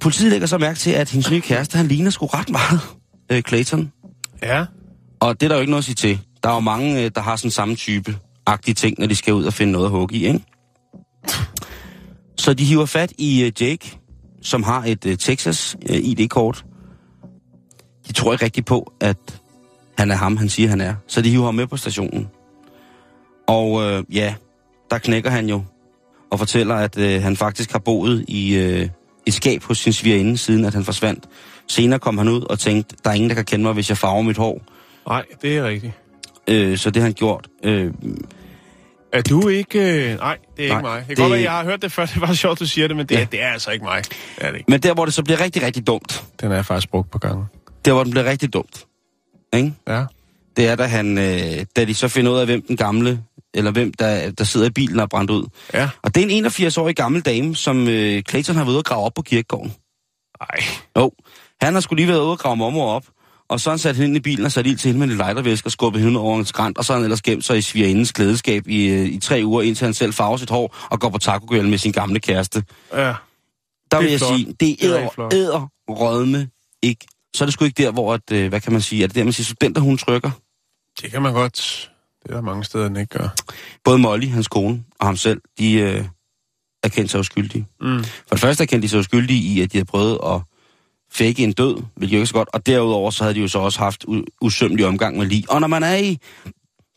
[0.00, 2.80] Politiet lægger så mærke til, at hendes nye kæreste, han ligner sgu ret meget
[3.32, 3.92] øh, Clayton.
[4.42, 4.64] Ja.
[5.20, 6.20] Og det er der jo ikke noget at sige til.
[6.42, 9.34] Der er jo mange, øh, der har sådan samme type agtige ting, når de skal
[9.34, 10.40] ud og finde noget at hugge i, ikke?
[12.38, 13.99] Så de hiver fat i øh, Jake,
[14.42, 16.64] som har et øh, Texas øh, ID-kort.
[18.08, 19.40] De tror ikke rigtigt på, at
[19.98, 20.94] han er ham, han siger, han er.
[21.06, 22.28] Så de hiver ham med på stationen.
[23.46, 24.34] Og øh, ja,
[24.90, 25.62] der knækker han jo
[26.30, 28.88] og fortæller, at øh, han faktisk har boet i øh,
[29.26, 31.24] et skab hos sin svigerinde, siden at han forsvandt.
[31.66, 33.98] Senere kom han ud og tænkte, der er ingen, der kan kende mig, hvis jeg
[33.98, 34.62] farver mit hår.
[35.08, 35.92] Nej, det er rigtigt.
[36.48, 37.48] Øh, så det har han gjort.
[37.62, 37.92] Øh,
[39.12, 39.78] Er du ikke...
[40.12, 40.18] Øh...
[40.18, 40.98] Nej, det er Nej, ikke mig.
[40.98, 42.06] Det kan det- godt være, jeg har hørt det før.
[42.06, 43.26] Det var sjovt, du siger det, men det, Ja.
[43.32, 44.04] det er altså ikke mig.
[44.04, 44.70] Det er det ikke.
[44.70, 47.44] men der, hvor det så bliver rigtig, rigtig dumt, Den er faktisk brugt på gange.
[47.84, 48.84] der, hvor den bliver rigtig dumt,
[49.54, 49.74] ikke?
[49.88, 50.04] Ja.
[50.56, 53.22] det er, da, han, øh, da de så finder ud af, hvem den gamle,
[53.54, 55.46] eller hvem der, der sidder i bilen og er brændt ud.
[55.74, 55.88] Ja.
[56.02, 59.04] Og det er en 81-årig gammel dame, som øh, Clayton har været ude at grave
[59.04, 59.72] op på kirkegården.
[60.40, 60.60] Ej.
[60.98, 61.10] Jo,
[61.60, 63.04] han har skulle lige været ude at grave mormor op,
[63.50, 65.16] og så han sat hende ind i bilen og sat ild til hende med en
[65.16, 68.12] lightervæske og skubbet hende over en skrant, og så han ellers gemt sig i svigerindens
[68.12, 71.18] klædeskab i, øh, i tre uger, indtil han selv farver sit hår og går på
[71.18, 72.64] taco med sin gamle kæreste.
[72.92, 72.98] Ja.
[72.98, 74.38] Der er vil jeg flot.
[74.38, 76.48] sige, det er er æder, æder rødme
[76.82, 77.06] ikke.
[77.34, 79.16] Så er det sgu ikke der, hvor, at, øh, hvad kan man sige, er det
[79.16, 80.30] der, man siger, studenter hun trykker?
[81.02, 81.90] Det kan man godt.
[82.22, 83.28] Det er der mange steder, den ikke gør.
[83.84, 86.04] Både Molly, hans kone, og ham selv, de øh,
[86.82, 87.66] er kendt sig uskyldige.
[87.80, 88.04] Mm.
[88.04, 90.40] For det første er kendt de sig uskyldige i, at de har prøvet at
[91.12, 92.48] fake en død, hvilket jo ikke så godt.
[92.52, 94.04] Og derudover så havde de jo så også haft
[94.40, 95.44] usømmelig omgang med lige.
[95.48, 96.18] Og når man er i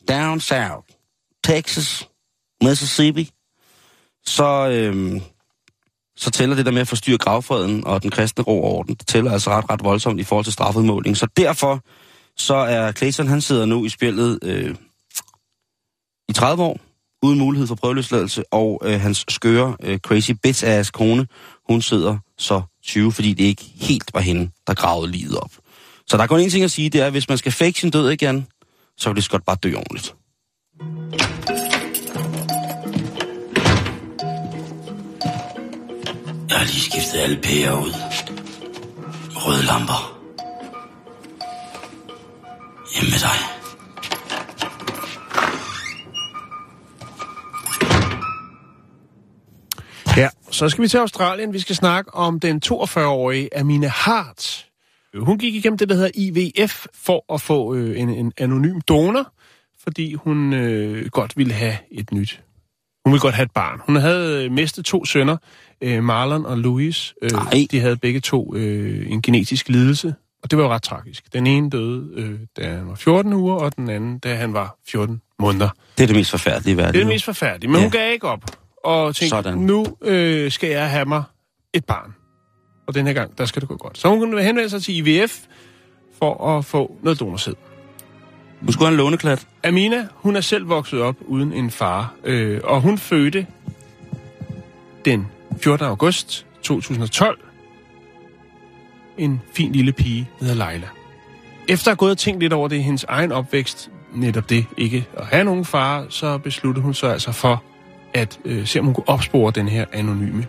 [0.08, 0.86] down south,
[1.44, 2.08] Texas,
[2.62, 3.30] Mississippi,
[4.26, 5.20] så, øhm,
[6.16, 8.94] så tæller det der med at forstyrre gravfreden og den kristne ro orden.
[8.94, 11.16] Det tæller altså ret, ret voldsomt i forhold til strafudmåling.
[11.16, 11.80] Så derfor
[12.36, 14.74] så er Clayton, han sidder nu i spillet øh,
[16.28, 16.80] i 30 år,
[17.22, 21.26] uden mulighed for prøveløsladelse, og øh, hans skøre, øh, crazy bitch-ass kone,
[21.68, 25.52] hun sidder så 20, fordi det ikke helt var hende, der gravede livet op.
[26.06, 27.80] Så der er kun en ting at sige, det er, at hvis man skal fake
[27.80, 28.46] sin død igen,
[28.98, 30.14] så vil det godt bare dø ordentligt.
[36.48, 37.92] Jeg har lige skiftet alle pærer ud.
[39.36, 40.20] Røde lamper.
[42.94, 43.53] Hjemme med dig.
[50.54, 51.52] Så skal vi til Australien.
[51.52, 54.66] Vi skal snakke om den 42-årige Amina Hart.
[55.16, 59.32] Hun gik igennem det, der hedder IVF, for at få øh, en, en anonym donor,
[59.82, 62.40] fordi hun øh, godt ville have et nyt.
[63.04, 63.80] Hun ville godt have et barn.
[63.86, 65.36] Hun havde øh, mistet to sønner,
[65.80, 67.14] øh, Marlon og Louis.
[67.22, 67.66] Øh, Ej.
[67.70, 71.32] de havde begge to øh, en genetisk lidelse, og det var jo ret tragisk.
[71.32, 74.76] Den ene døde, øh, da han var 14 uger, og den anden, da han var
[74.88, 75.68] 14 måneder.
[75.98, 76.94] Det er det mest forfærdelige i verden.
[76.94, 77.76] Det er det mest forfærdelige, men.
[77.76, 77.82] Ja.
[77.82, 78.63] hun gav ikke op.
[78.84, 79.58] Og tænkte, Sådan.
[79.58, 81.22] nu øh, skal jeg have mig
[81.72, 82.14] et barn.
[82.86, 83.98] Og den her gang, der skal det gå godt.
[83.98, 85.38] Så hun kunne henvende sig til IVF
[86.18, 87.54] for at få noget donorsæd.
[88.60, 89.46] Nu skulle han en låneklat.
[89.64, 93.46] Amina, hun er selv vokset op uden en far, øh, og hun fødte
[95.04, 95.26] den
[95.60, 95.86] 14.
[95.86, 97.38] august 2012
[99.18, 100.88] en fin lille pige, der hedder Leila.
[101.68, 104.66] Efter at have gået og tænkt lidt over det i hendes egen opvækst, netop det
[104.76, 107.62] ikke at have nogen far, så besluttede hun sig altså for
[108.14, 110.46] at øh, se, om hun kunne opspore den her anonyme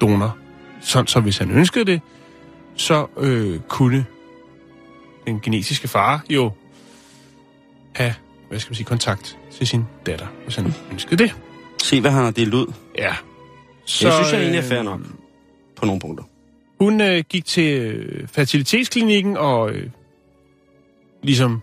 [0.00, 0.36] donor.
[0.80, 2.00] Sådan, så hvis han ønskede det,
[2.74, 4.04] så øh, kunne
[5.26, 6.52] den genetiske far jo
[7.92, 8.14] have,
[8.48, 11.34] hvad skal man sige, kontakt til sin datter, hvis han ønskede det.
[11.82, 12.72] Se, hvad han har delt ud.
[12.98, 13.14] Ja.
[13.84, 15.00] Så, jeg synes, jeg egentlig er øh, fair nok.
[15.76, 16.24] På nogle punkter.
[16.80, 19.90] Hun øh, gik til øh, fertilitetsklinikken og øh,
[21.22, 21.62] ligesom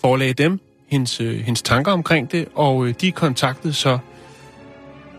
[0.00, 3.98] forelagde dem hendes, øh, hendes tanker omkring det, og øh, de kontaktede så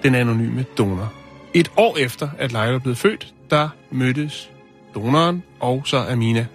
[0.04, 1.14] den anonyme donor.
[1.54, 4.52] Et år efter, at Leila blev født, der mødtes
[4.96, 6.48] donoren og så Amina.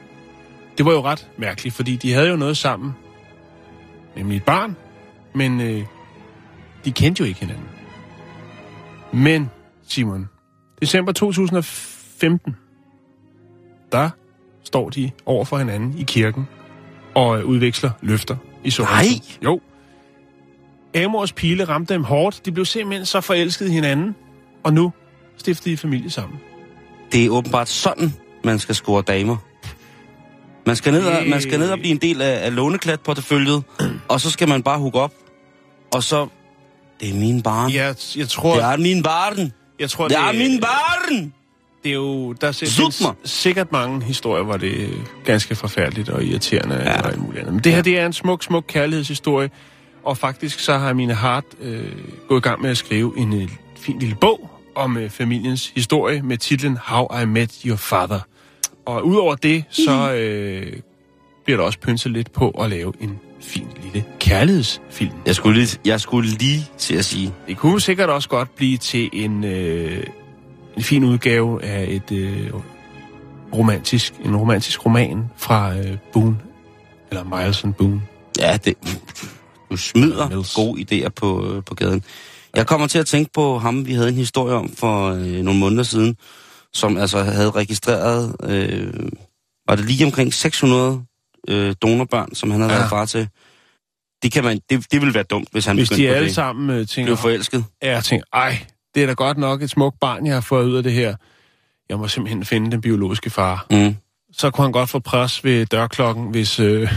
[0.78, 2.92] Det var jo ret mærkeligt, fordi de havde jo noget sammen,
[4.16, 4.76] nemlig et barn,
[5.34, 5.84] men øh,
[6.84, 7.68] de kendte jo ikke hinanden.
[9.12, 9.50] Men,
[9.88, 10.28] Simon,
[10.80, 12.56] december 2015,
[13.92, 14.10] der
[14.62, 16.48] står de over for hinanden i kirken
[17.14, 19.04] og øh, udveksler løfter i så Nej!
[19.44, 19.60] Jo.
[20.96, 22.46] Amors pile ramte dem hårdt.
[22.46, 24.14] De blev simpelthen så forelskede hinanden,
[24.64, 24.92] og nu
[25.36, 26.38] stiftede de familie sammen.
[27.12, 29.36] Det er åbenbart sådan, man skal score damer.
[30.66, 33.62] Man skal ned og, man skal ned og blive en del af, af låneklatporteføljet,
[34.08, 35.12] og så skal man bare hugge op.
[35.92, 36.26] Og så...
[37.00, 37.72] Det er min barn.
[37.72, 39.52] Jeg, jeg tror, Det er min barn.
[39.80, 41.32] jeg tror Det er min barn.
[41.84, 44.88] det er jo, der findes sikkert mange historier, hvor det er
[45.24, 46.74] ganske forfærdeligt og irriterende.
[46.76, 47.00] Ja.
[47.00, 47.54] og alt muligt andet.
[47.54, 49.50] Men det her, det er en smuk, smuk kærlighedshistorie,
[50.04, 51.92] og faktisk så har mine Hart øh,
[52.28, 56.22] gået i gang med at skrive en øh, fin lille bog om øh, familiens historie
[56.22, 58.20] med titlen How I Met Your Father.
[58.86, 60.72] Og udover det, så øh,
[61.44, 65.12] bliver der også pynset lidt på at lave en fin lille kærlighedsfilm.
[65.26, 68.76] Jeg skulle, lige, jeg skulle lige til at sige, Det kunne sikkert også godt blive
[68.76, 70.06] til en, øh,
[70.76, 72.50] en fin udgave af et øh,
[73.54, 76.36] romantisk, en romantisk roman fra øh, Boone,
[77.10, 78.02] eller Miles Boone.
[78.38, 78.74] ja, det,
[79.70, 80.54] du smider Mills.
[80.54, 82.04] gode idéer på, øh, på gaden.
[82.56, 85.60] Jeg kommer til at tænke på ham, vi havde en historie om for øh, nogle
[85.60, 86.16] måneder siden,
[86.72, 88.94] som altså havde registreret, øh,
[89.68, 91.02] var det lige omkring 600
[91.48, 92.78] øh, donorbørn, som han havde Ja.
[92.78, 93.28] været far til.
[94.22, 96.26] Det, kan man, det, det ville være dumt, hvis han Hvis begyndte de på alle
[96.26, 96.34] det.
[96.34, 97.64] sammen øh, tænker, Blev forelsket.
[97.82, 100.66] ja, jeg tænker, ej, det er da godt nok et smukt barn, jeg har fået
[100.66, 101.14] ud af det her.
[101.88, 103.66] Jeg må simpelthen finde den biologiske far.
[103.70, 103.96] Mm.
[104.32, 106.60] Så kunne han godt få pres ved dørklokken, hvis...
[106.60, 106.92] Øh,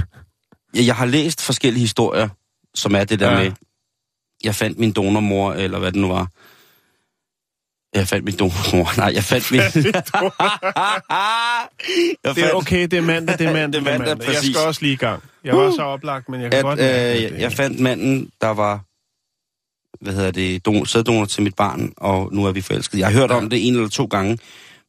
[0.76, 2.30] jeg har læst forskellige historier,
[2.76, 3.44] som er det der Ja.
[3.44, 3.52] med,
[4.44, 6.28] jeg fandt min donormor, eller hvad det nu var.
[7.96, 8.92] Jeg fandt min donormor.
[9.02, 9.60] Nej, jeg fandt min...
[12.24, 14.56] jeg det er okay, det er mandag, det er mandag, Det er mandag, Jeg præcis.
[14.56, 15.24] skal også lige i gang.
[15.44, 16.80] Jeg var så oplagt, men jeg kan at, godt...
[16.80, 18.82] øh, jeg, det- jeg fandt manden, der var
[20.02, 23.00] hvad hedder det, don, sæddonor til mit barn, og nu er vi forelskede.
[23.02, 24.40] Jeg har hørt om det en eller to gange,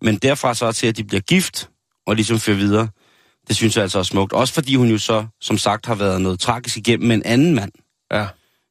[0.01, 1.69] men derfra så til, at de bliver gift,
[2.07, 2.89] og ligesom fører videre,
[3.49, 4.33] det synes jeg altså er smukt.
[4.33, 7.55] Også fordi hun jo så, som sagt, har været noget tragisk igennem med en anden
[7.55, 7.73] mand.
[8.13, 8.27] Ja.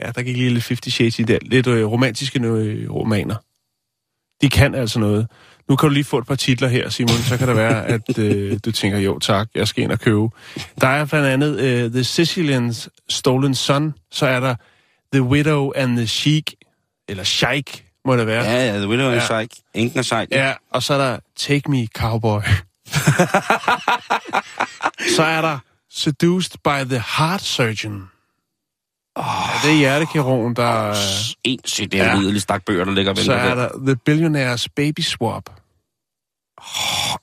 [0.00, 1.38] ja, der gik lige lidt 50 Shades i det.
[1.42, 3.36] Lidt øh, romantiske øh, romaner.
[4.42, 5.28] De kan altså noget.
[5.68, 8.18] Nu kan du lige få et par titler her, Simon, så kan det være, at
[8.18, 10.28] øh, du tænker, jo tak, jeg skal ind og købe.
[10.80, 14.54] Der er blandt andet øh, The Sicilian's Stolen Son, så er der
[15.12, 16.54] The Widow and the Sheik,
[17.08, 18.44] eller Sheik, må det være.
[18.44, 19.26] Ja, ja, The Widow and Ja.
[19.26, 19.50] Sheik.
[19.74, 20.28] Enken og Sheik.
[20.30, 22.40] Ja, og så er der Take Me Cowboy.
[25.16, 25.58] så er der
[25.90, 28.10] Seduced by the Heart Surgeon.
[29.16, 29.24] Oh.
[29.24, 30.94] Ja, det er hjertekirurgen, der...
[30.94, 32.16] Sindssygt, det er Ja.
[32.28, 33.68] en stak bøger, der ligger og Så er der.
[33.86, 35.50] The Billionaire's Baby Swap.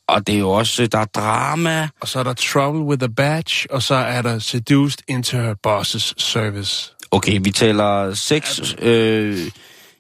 [0.08, 1.90] Og det er jo også, der er drama.
[2.02, 3.68] Og så er der Trouble with a Badge.
[3.72, 6.94] Og så er der Seduced into her boss's service.
[7.12, 8.60] Okay, vi taler sex.
[8.80, 9.40] Øh,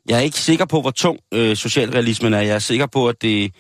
[0.10, 2.42] jeg er ikke sikker på, hvor tung øh, socialrealismen er.
[2.42, 3.52] Jeg er sikker på, at, det,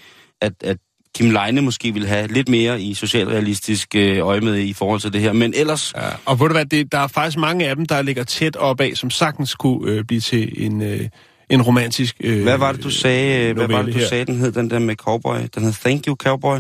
[0.41, 0.77] at, at
[1.17, 5.13] Kim Leine måske vil have lidt mere i socialrealistisk øh, øje med i forhold til
[5.13, 5.34] det her.
[5.34, 6.01] Men ellers, Ja.
[6.25, 8.95] Og ved du hvad, det, der er faktisk mange af dem, der ligger tæt opad,
[8.95, 11.01] som sagtens kunne øh, blive til en, øh,
[11.49, 14.08] en romantisk øh, hvad var det, du sagde, øh, hvad var det, du her.
[14.08, 15.38] sagde, den hed, den der med cowboy?
[15.56, 16.58] Den hed Thank You Cowboy?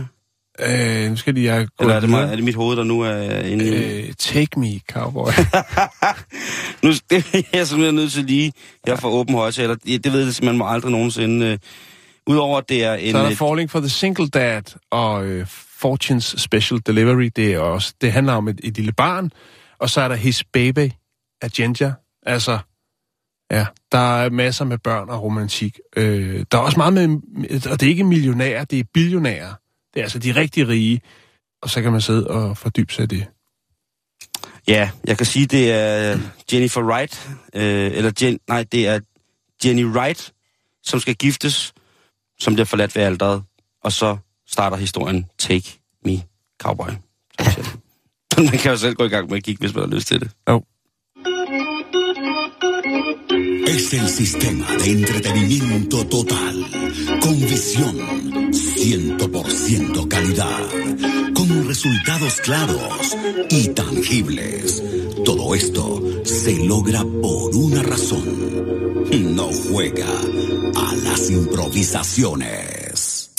[0.61, 3.01] Øh, nu skal de have Eller er det, mig, er det mit hoved, der nu
[3.01, 3.99] er inde i...
[4.07, 5.31] Øh, take me, cowboy.
[6.83, 8.53] Nu det er jeg simpelthen nødt til lige
[8.87, 9.75] her for åben højtaler.
[9.75, 11.45] Det, det ved jeg simpelthen aldrig nogensinde.
[11.45, 11.57] Øh,
[12.27, 13.11] Udover at det er en...
[13.11, 14.61] så er der øh, Falling for the Single Dad
[14.91, 15.47] og øh,
[15.85, 17.31] Fortune's Special Delivery.
[17.35, 19.31] Det, er også, det handler om et, et lille barn.
[19.79, 20.91] Og så er der His Baby
[21.41, 21.93] af Ginger.
[22.25, 22.59] Altså,
[23.51, 25.79] ja, der er masser med børn og romantik.
[25.95, 27.19] Øh, der er også meget med,
[27.71, 29.53] og det er ikke millionærer, det er billionærer.
[29.93, 31.01] Det er altså de rigtig rige.
[31.61, 33.27] Og så kan man sidde og fordybe sig i det.
[34.67, 36.19] Ja, jeg kan sige, det er
[36.53, 38.99] Jennifer Wright, øh, eller Jen, nej, det er
[39.65, 40.33] Jenny Wright,
[40.83, 41.73] som skal giftes,
[42.39, 43.43] som bliver forladt ved alderet,
[43.83, 46.21] og så starter historien Take Me
[46.61, 46.89] Cowboy.
[47.37, 47.79] det.
[48.51, 50.19] man kan jo selv gå i gang med at kigge, hvis man har lyst til
[50.19, 50.31] det.
[50.49, 50.63] Jo.
[53.67, 56.55] Es el sistema de entretenimiento total,
[57.23, 57.95] con visión,
[58.51, 60.61] 100% calidad,
[61.37, 63.05] con resultados claros
[63.49, 64.83] y tangibles.
[65.25, 65.83] Todo esto
[66.25, 68.27] se logra por una razón.
[69.37, 70.11] No juega
[70.85, 73.29] a las improvisaciones.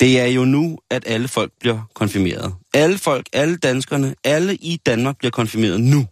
[0.00, 2.54] Det er jo nu, at alle folk bliver konfirmeret.
[2.74, 6.06] Alle folk, alle danskerne, alle i Danmark bliver konfirmeret nu.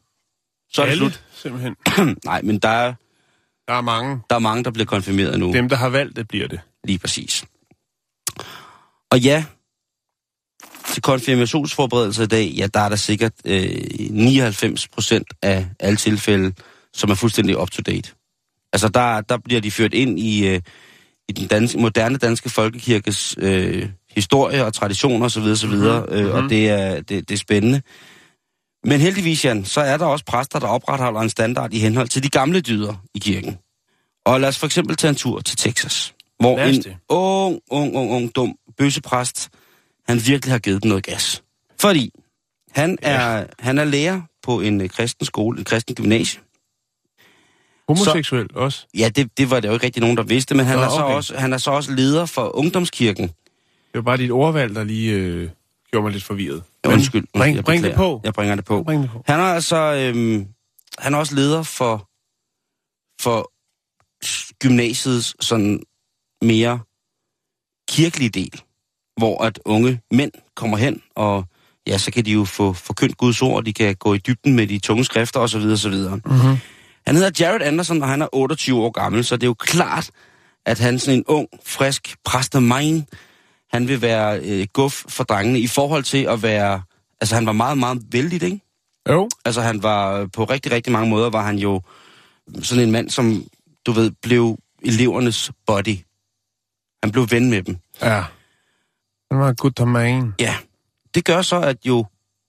[0.73, 1.25] Så er det Alle, slut.
[1.35, 1.77] simpelthen.
[2.25, 2.95] Nej, men der er,
[3.69, 4.21] Der er mange.
[4.31, 5.53] der er mange, der bliver konfirmeret nu.
[5.53, 6.61] Dem, der har valgt det, bliver det.
[6.85, 7.45] Lige præcis.
[9.11, 9.45] Og ja,
[10.93, 16.53] til konfirmationsforberedelse i dag, ja, der er der sikkert øh, 99 procent af alle tilfælde,
[16.93, 18.13] som er fuldstændig up-to-date.
[18.73, 20.61] Altså, der, der bliver de ført ind i, øh,
[21.29, 25.43] i den danske, moderne danske folkekirkes øh, historie og traditioner osv.
[25.43, 25.69] osv.
[25.69, 26.15] Mm-hmm.
[26.15, 27.83] Øh, og det er, det, det er spændende.
[28.85, 32.23] Men heldigvis, Jan, så er der også præster, der opretholder en standard i henhold til
[32.23, 33.59] de gamle dyder i kirken.
[34.27, 38.11] Og lad os for eksempel tage en tur til Texas, hvor en ung, ung, ung,
[38.11, 39.49] ung, dum bøssepræst,
[40.09, 41.43] han virkelig har givet dem noget gas.
[41.81, 42.11] Fordi
[42.71, 46.41] han er, han er lærer på en øh, kristen skole, en kristen gymnasie.
[47.89, 48.59] Homoseksuel så...
[48.59, 48.87] også.
[48.95, 50.89] Ja, det, det var der jo ikke rigtig nogen, der vidste, men han, Nå, er,
[50.89, 51.15] så okay.
[51.15, 53.27] også, han er så også leder for ungdomskirken.
[53.27, 55.51] Det var bare dit ordvalg, der lige øh,
[55.91, 56.63] gjorde mig lidt forvirret.
[56.85, 57.25] Ja, Undskyld.
[57.35, 58.21] Bring, jeg bring det på.
[58.25, 58.83] Jeg bringer det på.
[58.83, 59.23] Bring det på.
[59.27, 60.49] Han er altså øhm,
[60.99, 62.11] han er også leder for,
[63.21, 63.53] for
[64.63, 65.83] gymnasiets sådan
[66.43, 66.81] mere
[67.89, 68.63] kirkelige del,
[69.17, 71.45] hvor at unge mænd kommer hen, og
[71.87, 74.67] ja, så kan de jo få forkyndt Guds ord, de kan gå i dybden med
[74.67, 75.61] de tunge skrifter osv.
[75.61, 75.95] osv.
[75.95, 76.57] Mm-hmm.
[77.07, 80.11] Han hedder Jared Anderson, og han er 28 år gammel, så det er jo klart,
[80.67, 83.05] at han sådan en ung, frisk præst af mine,
[83.73, 86.83] han vil være øh, guf for drengene i forhold til at være...
[87.21, 88.61] Altså, han var meget, meget vældig, ikke?
[89.09, 89.29] Jo.
[89.45, 91.81] Altså, han var på rigtig, rigtig mange måder, var han jo
[92.63, 93.45] sådan en mand, som,
[93.87, 95.99] du ved, blev elevernes body.
[97.03, 97.77] Han blev ven med dem.
[98.03, 98.25] Ja.
[99.35, 100.33] Han var good to man.
[100.41, 100.57] Ja,
[101.15, 102.07] det gør så, at jo,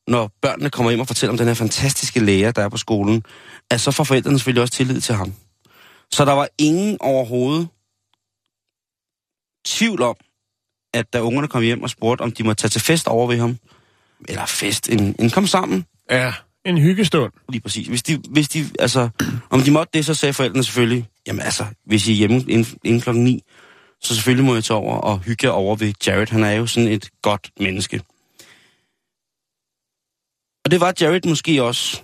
[0.08, 3.24] når børnene kommer hjem og fortæller om den her fantastiske lærer, der er på skolen,
[3.71, 5.34] at så får forældrene selvfølgelig også tillid til ham.
[6.12, 7.67] Så der var ingen overhovedet
[9.65, 10.15] tvivl om,
[10.93, 13.38] at da ungerne kom hjem og spurgte, om de måtte tage til fest over ved
[13.39, 13.58] ham,
[14.30, 16.34] eller fest, en, en kom sammen, Ja,
[16.65, 17.32] en hyggestund.
[17.50, 17.88] lige præcis.
[17.88, 19.10] Hvis de, hvis de, altså,
[19.50, 22.65] om de måtte det, så sagde forældrene selvfølgelig, jamen altså, hvis I er hjemme inden,
[22.84, 23.43] inden klokken 9,
[24.05, 26.27] så selvfølgelig må jeg tage over og hygge jer over ved Jared.
[26.27, 28.01] Han er jo sådan et godt menneske.
[30.65, 32.01] Og det var Jared måske også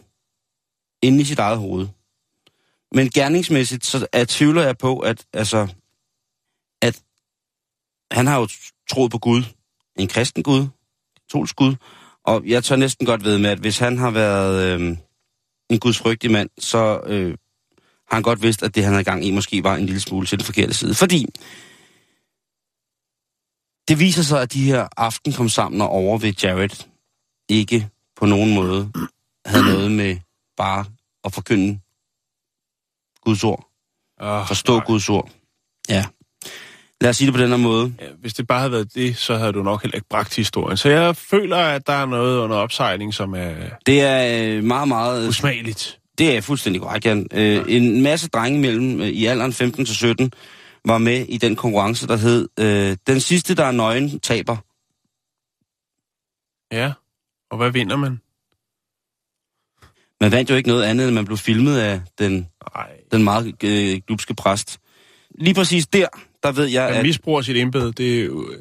[1.01, 1.87] inde i sit eget hoved.
[2.91, 5.67] Men gerningsmæssigt, så er tvivler jeg på, at, altså,
[6.81, 7.01] at
[8.11, 8.47] han har jo
[8.89, 9.43] troet på Gud.
[9.95, 10.67] En kristen Gud,
[11.15, 11.75] katolsk Gud.
[12.23, 14.97] Og jeg tør næsten godt ved med, at hvis han har været øh,
[15.69, 17.37] en gudsfrygtig mand, så øh,
[18.09, 20.27] har han godt vidst, at det, han havde gang i, måske var en lille smule
[20.27, 20.95] til den forkerte side.
[20.95, 21.25] Fordi
[23.91, 26.85] det viser sig, at de her aften kom sammen og over ved Jared
[27.49, 27.87] ikke
[28.19, 28.91] på nogen måde
[29.45, 30.17] havde noget med
[30.57, 30.85] bare
[31.23, 31.79] at forkynde
[33.25, 33.67] Guds ord.
[34.21, 35.29] Oh, Forstå Guds ord.
[35.89, 36.05] Ja.
[37.01, 37.93] Lad os sige det på den her måde.
[38.01, 40.77] Ja, hvis det bare havde været det, så havde du nok heller ikke bragt historien.
[40.77, 43.53] Så jeg føler, at der er noget under opsejling, som er
[43.85, 45.27] Det er øh, meget, meget...
[45.29, 45.99] usmageligt.
[46.17, 47.27] det er fuldstændig korrekt, Jan.
[47.33, 50.33] Øh, en masse drenge mellem øh, i alderen 15 til 17
[50.85, 54.57] var med i den konkurrence, der hed øh, Den sidste, der er nøgen, taber.
[56.71, 56.91] Ja,
[57.51, 58.21] og hvad vinder man?
[60.21, 62.47] Man vandt jo ikke noget andet, end man blev filmet af den,
[63.11, 64.79] den meget øh, glupske præst.
[65.39, 66.07] Lige præcis der,
[66.43, 67.05] der ved jeg, at...
[67.05, 68.53] misbruger sit embede, det er jo...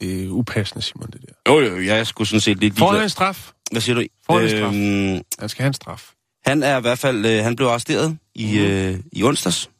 [0.00, 1.52] Det er upassende, Simon, det der.
[1.52, 3.52] Jo, jo, jeg skulle sådan set lidt Får han en straf?
[3.72, 4.04] Hvad siger du?
[4.26, 4.74] Får han en straf?
[4.74, 6.12] Øhm, Han skal have en straf.
[6.46, 8.64] Han er i hvert fald, øh, han blev arresteret i, Mhm.
[8.66, 9.70] øh, i onsdags,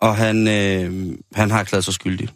[0.00, 2.28] og han, øh, han har erklæret sig skyldig.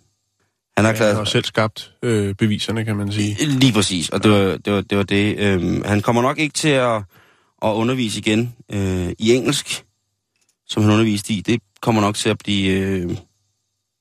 [0.77, 3.37] Han har Han har erklæret jo selv skabt øh, beviserne, kan man sige.
[3.47, 4.73] lige præcis, og det var det.
[4.73, 5.39] Var, det, var det.
[5.39, 6.97] Øh, han kommer nok ikke til at,
[7.63, 9.85] at undervise igen øh, i engelsk,
[10.69, 11.41] som han underviste i.
[11.41, 13.17] Det kommer nok til at blive øh,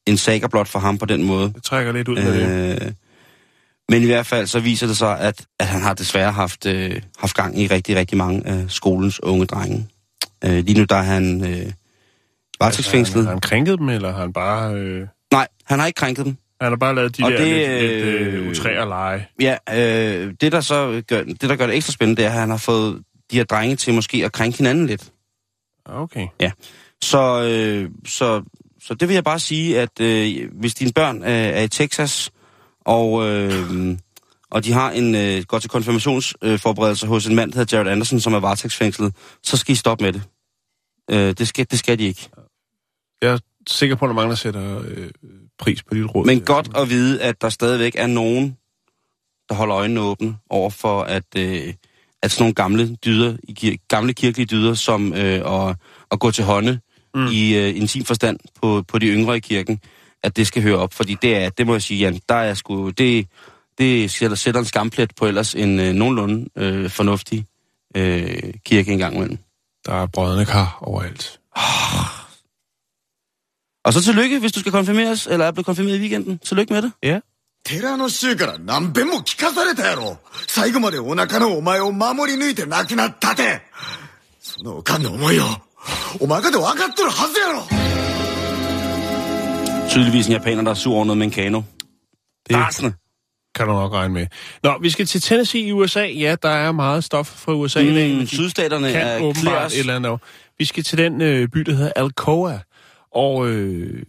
[0.07, 1.53] en sager blot for ham på den måde.
[1.53, 2.81] Det trækker lidt ud med det.
[2.81, 2.91] Øh,
[3.89, 7.01] men i hvert fald så viser det sig, at, at han har desværre haft, øh,
[7.17, 9.87] haft gang i rigtig, rigtig mange af skolens unge drenge.
[10.45, 11.71] Øh, lige nu der er han øh,
[12.59, 13.23] varetægtsfængslet.
[13.23, 14.73] Har han krænket dem, eller har han bare...
[14.73, 16.37] Øh, Nej, han har ikke krænket dem.
[16.61, 19.27] han har bare lavet de Og der det, lidt, lidt øh, øh, utræer lege.
[19.41, 22.39] Ja, øh, det der så gør, det, der gør det ekstra spændende, det er, at
[22.39, 23.01] han har fået
[23.31, 25.11] de her drenge til måske at krænke hinanden lidt.
[25.85, 26.27] Okay.
[27.03, 28.43] Så, øh, så,
[28.81, 32.31] så det vil jeg bare sige, at øh, hvis dine børn øh, er i Texas,
[32.85, 33.97] og, øh,
[34.51, 38.19] og de har en øh, går til konfirmationsforberedelse hos en mand, der hedder Jared Anderson,
[38.19, 40.21] som er varetægtsfængslet, så skal I stoppe med det.
[41.11, 42.29] Øh, det, skal, det skal de ikke.
[43.21, 45.09] Jeg er sikker på, at der er mange, der sætter øh,
[45.59, 46.25] pris på dit råd.
[46.25, 48.57] Men godt at vide, at der stadigvæk er nogen,
[49.49, 51.73] der holder øjnene åbne over for, at, øh,
[52.23, 53.37] at sådan nogle gamle dyder,
[53.87, 55.75] gamle kirkelige dyder, som øh, at,
[56.11, 56.79] at gå til hånde
[57.15, 57.27] mm.
[57.31, 59.79] i øh, intim forstand på, på de yngre i kirken,
[60.23, 60.93] at det skal høre op.
[60.93, 63.27] Fordi det er, det må jeg sige, Jan, der er sgu, det,
[63.77, 67.45] det sætter, sætter en skamplet på ellers en øh, nogenlunde øh, fornuftig
[67.95, 69.37] øh, kirke engang imellem.
[69.85, 71.39] Der er brødende kar overalt.
[73.88, 76.38] Og så tillykke, hvis du skal konfirmeres, eller er blevet konfirmeret i weekenden.
[76.38, 76.92] Tillykke med det.
[77.02, 77.20] Ja.
[77.66, 83.62] 寺の衆から何遍も聞かされたやろ最後までお腹のお前を守り抜いて亡くなったて
[84.40, 85.44] そのおかんの思いを
[86.20, 87.62] お前かで分かっとるはずやろ
[89.88, 91.62] Tydeligvis en japaner, der er sur over noget med en kano.
[92.48, 92.92] Det Rasende.
[93.54, 94.26] kan du nok regne med.
[94.62, 96.00] Nå, vi skal til Tennessee i USA.
[96.06, 98.08] Ja, der er meget stof fra USA i dag.
[98.10, 99.74] Mm, men de sydstaterne kan er åbenbart klæres.
[99.74, 100.12] et eller andet.
[100.12, 100.20] år.
[100.58, 102.58] Vi skal til den øh, by, der hedder Alcoa.
[103.11, 104.03] Og øh,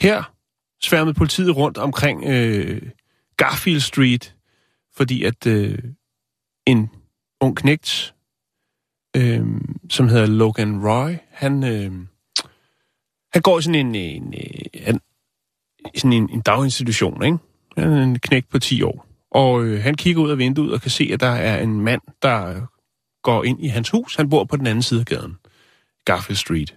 [0.00, 0.34] her
[0.82, 2.82] sværmede politiet rundt omkring øh,
[3.36, 4.36] Garfield Street,
[4.96, 5.78] fordi at øh,
[6.66, 6.90] en
[7.40, 8.14] ung knægt,
[9.16, 9.46] øh,
[9.90, 11.92] som hedder Logan Roy, han, øh,
[13.32, 15.00] han går i sådan en, en, øh, en,
[15.94, 17.38] i sådan en, en daginstitution, ikke?
[17.76, 19.06] Han er en knægt på 10 år.
[19.30, 22.00] Og øh, han kigger ud af vinduet og kan se, at der er en mand,
[22.22, 22.66] der
[23.22, 24.16] går ind i hans hus.
[24.16, 25.36] Han bor på den anden side af gaden,
[26.04, 26.76] Garfield Street.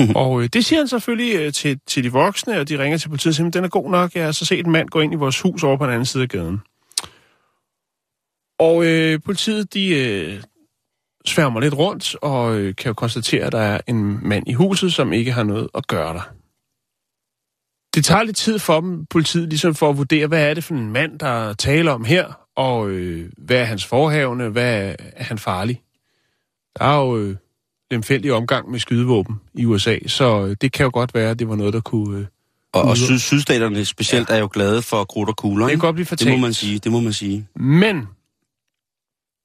[0.22, 3.08] Og øh, det siger han selvfølgelig øh, til, til de voksne, og de ringer til
[3.08, 5.12] politiet og siger, den er god nok, jeg har så set en mand gå ind
[5.12, 6.60] i vores hus over på den anden side af gaden.
[8.58, 10.42] Og øh, politiet, de øh,
[11.26, 14.92] sværmer lidt rundt, og øh, kan jo konstatere, at der er en mand i huset,
[14.92, 16.34] som ikke har noget at gøre der.
[17.94, 20.74] Det tager lidt tid for dem, politiet, ligesom for at vurdere, hvad er det for
[20.74, 25.24] en mand, der taler om her, og øh, hvad er hans forhavne, hvad er, er
[25.24, 25.82] han farlig?
[26.78, 27.36] Der er jo øh,
[27.90, 31.48] lemfældig omgang med skydevåben i USA, så øh, det kan jo godt være, at det
[31.48, 32.18] var noget, der kunne...
[32.18, 32.26] Øh,
[32.72, 34.34] Og, og syd, sydstaterne specielt ja.
[34.34, 36.40] er jo glade for krudt og kugler, det kan godt blive det må fatalt.
[36.40, 37.46] man sige, det må man sige.
[37.56, 38.06] Men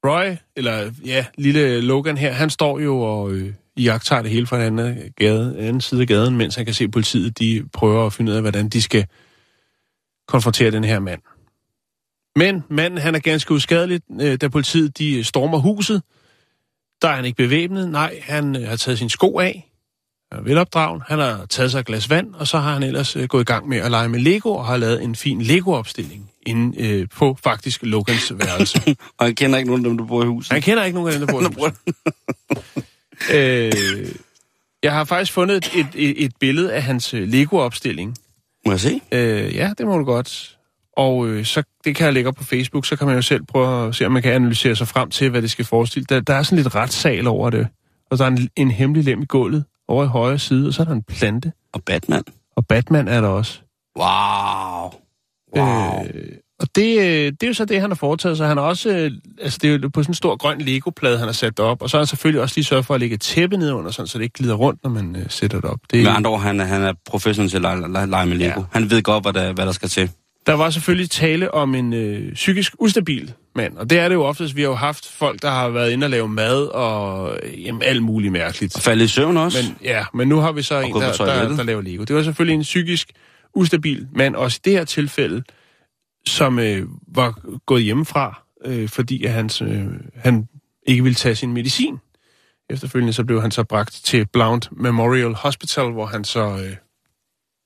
[0.05, 4.65] Roy, eller ja, lille Logan her, han står jo og øh, jagter det hele fra
[4.65, 8.05] den anden, gade, anden side af gaden, mens han kan se at politiet, de prøver
[8.05, 9.05] at finde ud af, hvordan de skal
[10.27, 11.21] konfrontere den her mand.
[12.35, 16.01] Men manden, han er ganske uskadelig, øh, da politiet, de stormer huset.
[17.05, 17.89] Der er han ikke bevæbnet.
[17.89, 19.71] Nej, han øh, har taget sin sko af.
[20.31, 21.01] Han er velopdragen.
[21.07, 23.45] Han har taget sig et glas vand, og så har han ellers øh, gået i
[23.45, 27.37] gang med at lege med Lego, og har lavet en fin Lego-opstilling inde øh, på
[27.43, 28.81] faktisk Logans værelse.
[29.19, 30.51] Og jeg kender ikke nogen af dem, der bor i huset.
[30.51, 31.75] Han kender ikke nogen af dem, der bor i huset.
[33.33, 34.11] øh,
[34.83, 38.15] Jeg har faktisk fundet et, et, et, et billede af hans øh, Lego-opstilling.
[38.65, 39.01] Må jeg se?
[39.11, 40.54] Øh, ja, det må du godt.
[40.95, 43.43] Og øh, så det kan jeg lægge op på Facebook, så kan man jo selv
[43.45, 46.05] prøve at se, om man kan analysere sig frem til, hvad det skal forestille.
[46.09, 47.67] Der, der er sådan lidt retssal over det.
[48.11, 50.81] Og der er en, en hemmelig lem i gulvet over i højre side, og så
[50.81, 51.51] er der en plante.
[51.73, 52.23] Og Batman.
[52.55, 53.59] Og Batman er der også.
[53.99, 54.93] Wow.
[55.55, 56.05] Wow.
[56.13, 58.47] Øh, og det, øh, det er jo så det, han har foretaget sig.
[58.47, 61.27] Han har også, øh, altså det er jo på sådan en stor grøn Lego-plade, han
[61.27, 61.81] har sat op.
[61.81, 63.91] Og så har han selvfølgelig også lige sørget for at lægge et tæppe ned under,
[63.91, 65.79] sådan, så det ikke glider rundt, når man øh, sætter det op.
[65.91, 68.59] Det, Med andre ord, han er, han er professionel til at lege, lege, med Lego.
[68.59, 68.65] Ja.
[68.71, 70.09] Han ved godt, hvad der, hvad der skal til.
[70.45, 73.77] Der var selvfølgelig tale om en øh, psykisk ustabil mand.
[73.77, 74.55] Og det er det jo oftest.
[74.55, 78.03] Vi har jo haft folk, der har været inde og lave mad og jamen, alt
[78.03, 78.75] muligt mærkeligt.
[78.75, 79.57] Og falde i søvn også.
[79.63, 82.03] Men, ja, men nu har vi så en, gå på der, der, der laver Lego.
[82.03, 83.11] Det var selvfølgelig en psykisk
[83.55, 85.43] ustabil mand, også i det her tilfælde,
[86.27, 89.85] som øh, var gået hjemmefra, øh, fordi at hans, øh,
[90.15, 90.47] han
[90.87, 91.97] ikke ville tage sin medicin.
[92.69, 96.75] Efterfølgende så blev han så bragt til Blount Memorial Hospital, hvor han så øh,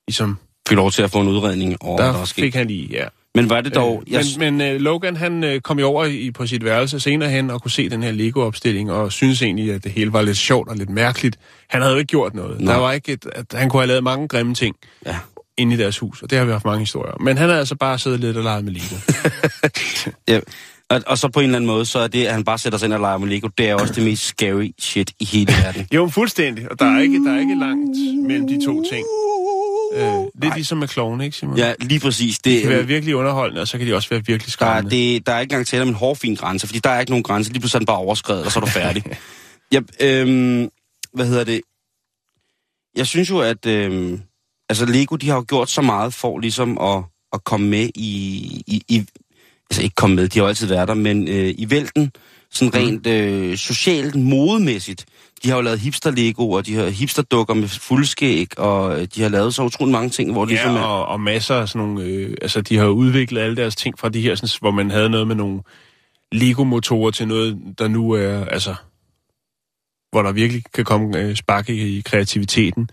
[0.07, 0.37] ligesom,
[0.69, 3.03] Fik lov til at få en udredning over, der der fik han lige, ja.
[3.35, 4.03] Men var det dog...
[4.07, 6.99] Øh, jeg, men men øh, Logan, han øh, kom jo over i, på sit værelse
[6.99, 10.21] senere hen og kunne se den her Lego-opstilling, og synes egentlig, at det hele var
[10.21, 11.37] lidt sjovt og lidt mærkeligt.
[11.69, 12.61] Han havde jo ikke gjort noget.
[12.61, 12.71] Nå.
[12.71, 15.15] Der var ikke et, at han kunne have lavet mange grimme ting Ja.
[15.57, 17.21] inde i deres hus, og det har vi haft mange historier om.
[17.21, 18.95] Men han havde altså bare siddet lidt og leget med Lego.
[20.33, 20.39] ja.
[20.89, 22.79] Og, og så på en eller anden måde, så er det, at han bare sætter
[22.79, 25.53] sig ind og leger med Lego, det er også det mest scary shit i hele
[25.63, 25.87] verden.
[25.93, 27.97] jo, fuldstændig, og der er ikke, der er ikke langt
[28.27, 29.05] mellem de to ting.
[29.93, 30.55] Øh, lidt Nej.
[30.55, 31.57] ligesom med klovne, ikke Simon?
[31.57, 32.39] Ja, lige præcis.
[32.39, 34.51] Det, Det kan være virkelig underholdende, og så kan de også være virkelig der, er,
[34.51, 34.95] skræmmende.
[34.95, 37.23] det, der er ikke engang tale om en hårfin grænse, fordi der er ikke nogen
[37.23, 37.51] grænse.
[37.51, 39.03] Lige pludselig er den bare overskrevet, og så er du færdig.
[39.73, 40.69] ja, øhm,
[41.13, 41.61] hvad hedder det?
[42.95, 44.21] Jeg synes jo, at øhm,
[44.69, 48.63] altså Lego, de har jo gjort så meget for ligesom at, at komme med i,
[48.67, 49.05] i, i...
[49.69, 52.11] Altså ikke komme med, de har jo altid været der, men øh, i vælten,
[52.51, 55.05] sådan rent øh, socialt, modemæssigt.
[55.43, 59.29] De har jo lavet hipster-Lego, og de har hipster-dukker med fuldskæg, og øh, de har
[59.29, 60.83] lavet så utrolig mange ting, hvor det ligesom Ja, er...
[60.85, 62.03] og, og masser af sådan nogle...
[62.03, 65.09] Øh, altså, de har udviklet alle deres ting fra de her, sådan, hvor man havde
[65.09, 65.61] noget med nogle
[66.31, 68.45] Lego-motorer til noget, der nu er...
[68.45, 68.75] Altså,
[70.11, 72.89] hvor der virkelig kan komme øh, spark i, i kreativiteten.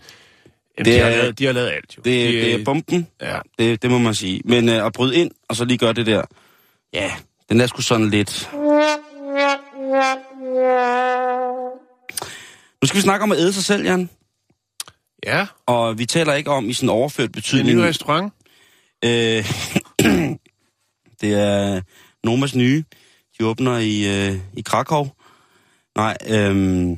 [0.77, 2.01] Jamen, Det de, har er- lavet, de har lavet alt, jo.
[2.05, 3.07] Det, de, det er bomben.
[3.21, 3.39] Ja.
[3.59, 4.41] Det, det må man sige.
[4.45, 6.21] Men øh, at bryde ind, og så lige gøre det der,
[6.93, 7.11] ja,
[7.49, 8.49] den er sgu sådan lidt...
[12.87, 14.09] Nu skal vi snakke om at æde sig selv, Jan.
[15.25, 17.77] ja, Og vi taler ikke om i sådan overført er en betydning.
[17.77, 18.33] ny restaurant.
[19.05, 19.11] Øh,
[21.21, 21.81] det er
[22.23, 22.83] Nomas nye.
[23.39, 25.07] De åbner i, øh, i Krakow.
[25.97, 26.97] Nej, øhm,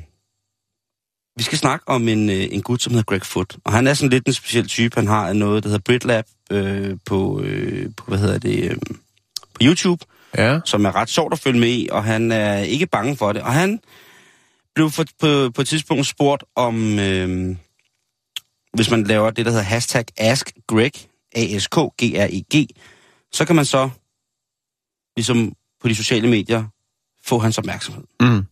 [1.36, 3.56] vi skal snakke om en, øh, en gut, som hedder Greg Foot.
[3.64, 4.94] Og han er sådan lidt en speciel type.
[4.96, 8.76] Han har noget, der hedder BritLab øh, på, øh, på, hvad hedder det, øh,
[9.54, 10.04] på YouTube,
[10.38, 10.60] Ja.
[10.64, 13.42] som er ret sjovt at følge med i, og han er ikke bange for det.
[13.42, 13.80] Og han
[14.74, 17.56] blev for, på, på et tidspunkt spurgt om, øh,
[18.72, 20.92] hvis man laver det, der hedder hashtag AskGreg,
[21.32, 22.66] A-S-K-G-R-E-G,
[23.32, 23.90] så kan man så,
[25.16, 26.64] ligesom på de sociale medier,
[27.24, 28.04] få hans opmærksomhed.
[28.20, 28.46] Mm.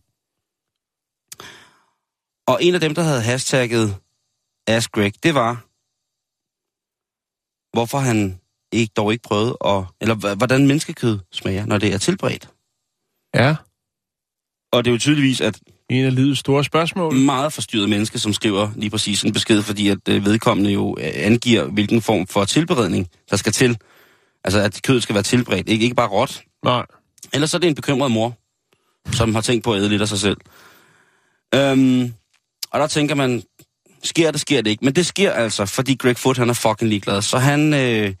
[2.47, 3.97] Og en af dem, der havde hashtagget
[4.67, 5.65] AskGreg, det var,
[7.73, 8.39] hvorfor han
[8.71, 12.49] ikke, dog ikke prøvede, at, eller hvordan menneskekød smager, når det er tilberedt.
[13.33, 13.55] Ja.
[14.71, 15.59] Og det er jo tydeligvis, at
[15.89, 17.13] En af livets store spørgsmål.
[17.13, 21.11] meget forstyrret menneske, som skriver lige præcis en besked, fordi at øh, vedkommende jo øh,
[21.13, 23.77] angiver, hvilken form for tilberedning, der skal til.
[24.43, 26.41] Altså, at kødet skal være tilberedt, ikke, ikke bare råt.
[26.63, 26.85] Nej.
[27.33, 28.37] Ellers så er det en bekymret mor,
[29.11, 30.37] som har tænkt på at æde lidt af sig selv.
[31.55, 32.13] Øhm,
[32.71, 33.43] og der tænker man,
[34.03, 34.85] sker det, sker det ikke.
[34.85, 37.21] Men det sker altså, fordi Greg Foot, han er fucking ligeglad.
[37.21, 38.13] Så han, øh,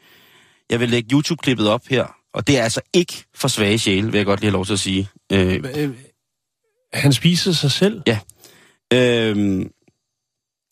[0.69, 4.17] jeg vil lægge YouTube-klippet op her, og det er altså ikke for svage sjæle, vil
[4.17, 5.09] jeg godt lige have lov til at sige.
[5.31, 5.89] Øh, Øh,
[6.93, 8.01] Han spiser sig selv.
[8.93, 9.71] Øhm,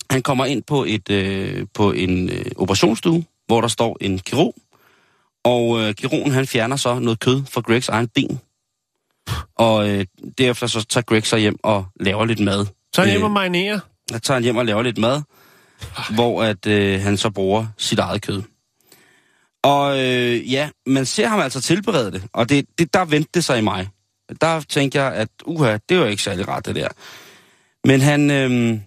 [0.10, 4.56] han kommer ind på et øh, på en øh, operationsstue, hvor der står en kirurg,
[5.44, 8.40] og øh, kirurgen han fjerner så noget kød fra Gregs egen ben.
[9.56, 10.06] Og øh,
[10.38, 12.66] derefter så tager Greg sig hjem og laver lidt mad.
[12.94, 13.80] Så han hjem Øh, og marinerer.
[14.12, 15.22] Der tager han hjem og laver lidt mad,
[16.16, 18.44] hvor at øh, han så bruger sit eget kød.
[19.64, 23.44] Og øh, ja, man ser ham altså tilberede det, og det, det der vendte det
[23.44, 23.90] sig i mig.
[24.42, 26.88] Der tænkte jeg, at uha, det var ikke særlig rart det der.
[27.84, 28.80] Men han, øh,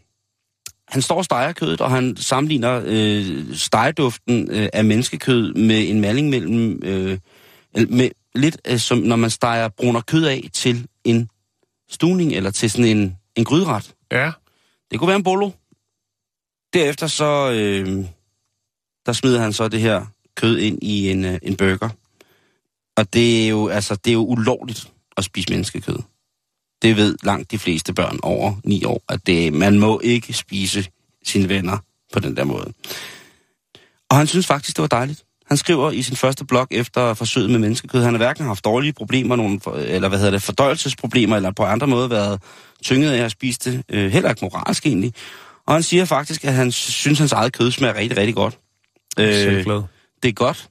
[0.88, 6.01] han står og steger kødet, og han sammenligner øh, stegeduften øh, af menneskekød med en
[6.01, 7.18] maling mellem, øh,
[7.74, 11.28] med lidt øh, som når man steger bruner kød af til en
[11.91, 13.95] stuning, eller til sådan en, en gryderet.
[14.12, 14.32] Ja.
[14.91, 15.51] Det kunne være en bolo.
[16.72, 18.05] Derefter så, øh,
[19.07, 21.88] der smider han så det her kød ind i en, øh, en burger.
[22.97, 25.98] Og det er jo, altså, det er jo ulovligt at spise menneskekød.
[26.82, 30.86] Det ved langt de fleste børn over 9 år, at det, man må ikke spise
[31.24, 31.78] sine venner
[32.12, 32.72] på den der måde.
[34.10, 35.24] Og han synes faktisk, det var dejligt.
[35.46, 38.92] Han skriver i sin første blog efter forsøget med menneskekød, han har hverken haft dårlige
[38.92, 42.42] problemer, nogen, eller hvad hedder det, fordøjelsesproblemer, eller på andre måder været
[42.82, 45.14] tynget af at spise det, øh, heller ikke moralsk egentlig.
[45.66, 48.58] Og han siger faktisk, at han synes, hans eget kød smager rigtig, rigtig godt.
[49.18, 49.64] Øh,
[50.22, 50.68] det er godt.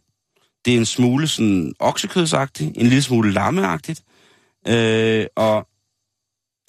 [0.65, 4.01] Det er en smule sådan oksekødsagtigt, en lille smule lammeagtigt.
[4.67, 5.67] Øh, og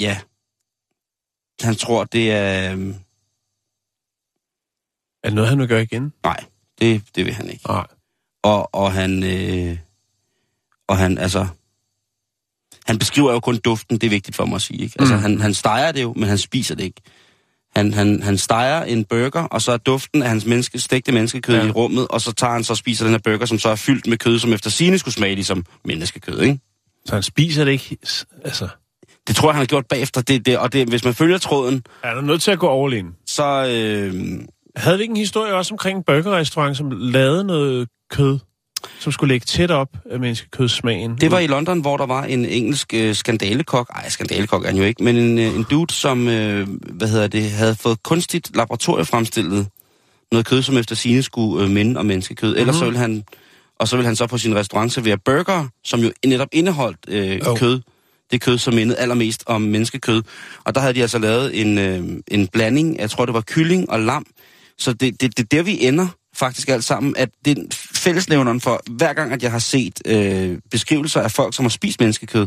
[0.00, 0.20] ja,
[1.62, 2.72] han tror, det er...
[2.72, 2.94] øhm,
[5.22, 6.12] Er det noget, han vil gøre igen?
[6.24, 6.44] Nej,
[6.80, 7.66] det, det vil han ikke.
[7.68, 7.86] Nej.
[8.42, 9.22] Og, og han...
[9.22, 9.78] Øh,
[10.88, 11.46] og han, altså...
[12.86, 14.82] han beskriver jo kun duften, det er vigtigt for mig at sige.
[14.82, 14.96] Ikke?
[14.98, 15.20] Altså, Mm.
[15.22, 17.00] han, han steger det jo, men han spiser det ikke.
[17.76, 21.54] Han, han, han steger en burger, og så er duften af hans menneske, stegte menneskekød
[21.56, 21.66] ja.
[21.66, 23.76] i rummet, og så tager han så og spiser den her burger, som så er
[23.76, 26.60] fyldt med kød, som efter sine skulle smage ligesom menneskekød, ikke?
[27.04, 27.96] Så han spiser det ikke.
[28.44, 28.68] Altså,
[29.26, 31.84] Det tror jeg, han har gjort bagefter, det, det, og det, hvis man følger tråden,
[32.02, 33.06] er der nødt til at gå all in?
[33.26, 33.66] så...
[33.70, 34.40] Øh,
[34.76, 38.38] Havde vi ikke en historie også omkring en burgerrestaurant, som lavede noget kød,
[39.00, 41.16] som skulle lægge tæt op af menneskekødsmagen?
[41.16, 43.90] Det var i London, hvor der var en engelsk øh, skandalekok.
[43.94, 47.26] Ej, skandalekok er han jo ikke, men en, øh, en dude, som øh, hvad hedder
[47.26, 49.66] det, havde fået kunstigt laboratoriefremstillet
[50.32, 52.48] noget kød, som efter sine skulle øh, minde om menneskekød.
[52.48, 52.60] Mm-hmm.
[52.60, 53.24] Ellers så ville han,
[53.80, 57.40] og så ville han så på sin restaurant servere burger, som jo netop indeholdt øh,
[57.46, 57.58] oh.
[57.58, 57.80] kød.
[58.30, 60.22] Det kød, som mindede allermest om menneskekød.
[60.64, 63.90] Og der havde de altså lavet en, øh, en blanding, jeg tror det var kylling
[63.90, 64.26] og lam.
[64.78, 67.62] Så det, det, det er der, vi ender faktisk alt sammen, at det er
[67.94, 72.00] fællesnævneren for, hver gang, at jeg har set øh, beskrivelser af folk, som har spist
[72.00, 72.46] menneskekød,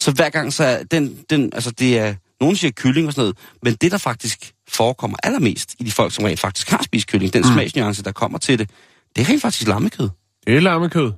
[0.00, 3.22] så hver gang, så er den, den, altså det er, nogen siger kylling og sådan
[3.22, 7.06] noget, men det, der faktisk forekommer allermest i de folk, som rent faktisk har spist
[7.06, 7.52] kylling, den mm.
[7.52, 8.70] smagsnuance, der kommer til det,
[9.16, 10.08] det er rent faktisk lammekød.
[10.48, 11.12] Det er lammekød.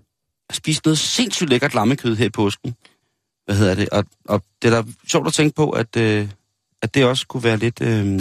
[0.49, 2.75] Jeg spiste noget sindssygt lækkert lammekød her i påsken.
[3.45, 3.89] Hvad hedder det?
[3.89, 6.29] Og, og det er da sjovt at tænke på, at, øh,
[6.83, 7.81] at det også kunne være lidt...
[7.81, 8.21] Øh...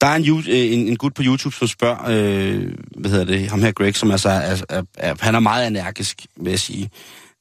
[0.00, 3.50] Der er en, øh, en, en gut på YouTube, som spørger, øh, hvad hedder det,
[3.50, 6.90] ham her Greg, som altså er, er, er, han er meget energisk, vil jeg sige.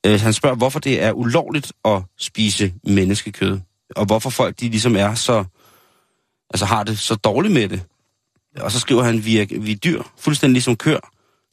[0.06, 3.60] Øh, han spørger, hvorfor det er ulovligt at spise menneskekød,
[3.96, 5.44] og hvorfor folk de ligesom er så,
[6.50, 7.84] altså har det så dårligt med det.
[8.60, 11.00] Og så skriver han, vi er, vi er dyr, fuldstændig ligesom køer,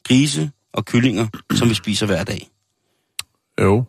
[0.07, 2.49] grise og kyllinger, som vi spiser hver dag.
[3.61, 3.83] Jo.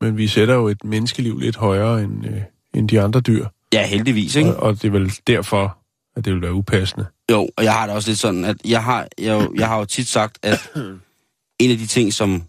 [0.00, 2.42] Men vi sætter jo et menneskeliv lidt højere end, øh,
[2.74, 3.46] end de andre dyr.
[3.72, 4.56] Ja, heldigvis, ikke?
[4.56, 5.78] Og, og det er vel derfor,
[6.16, 7.06] at det vil være upassende.
[7.30, 9.78] Jo, og jeg har det også lidt sådan, at jeg har, jeg, jo- jeg har
[9.78, 10.70] jo tit sagt, at
[11.58, 12.42] en af de ting, som...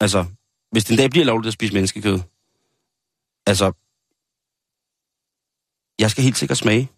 [0.00, 0.24] Altså,
[0.70, 2.20] hvis den dag bliver lovligt at spise menneskekød,
[3.46, 3.72] altså...
[6.00, 6.88] Jeg skal helt sikkert smage.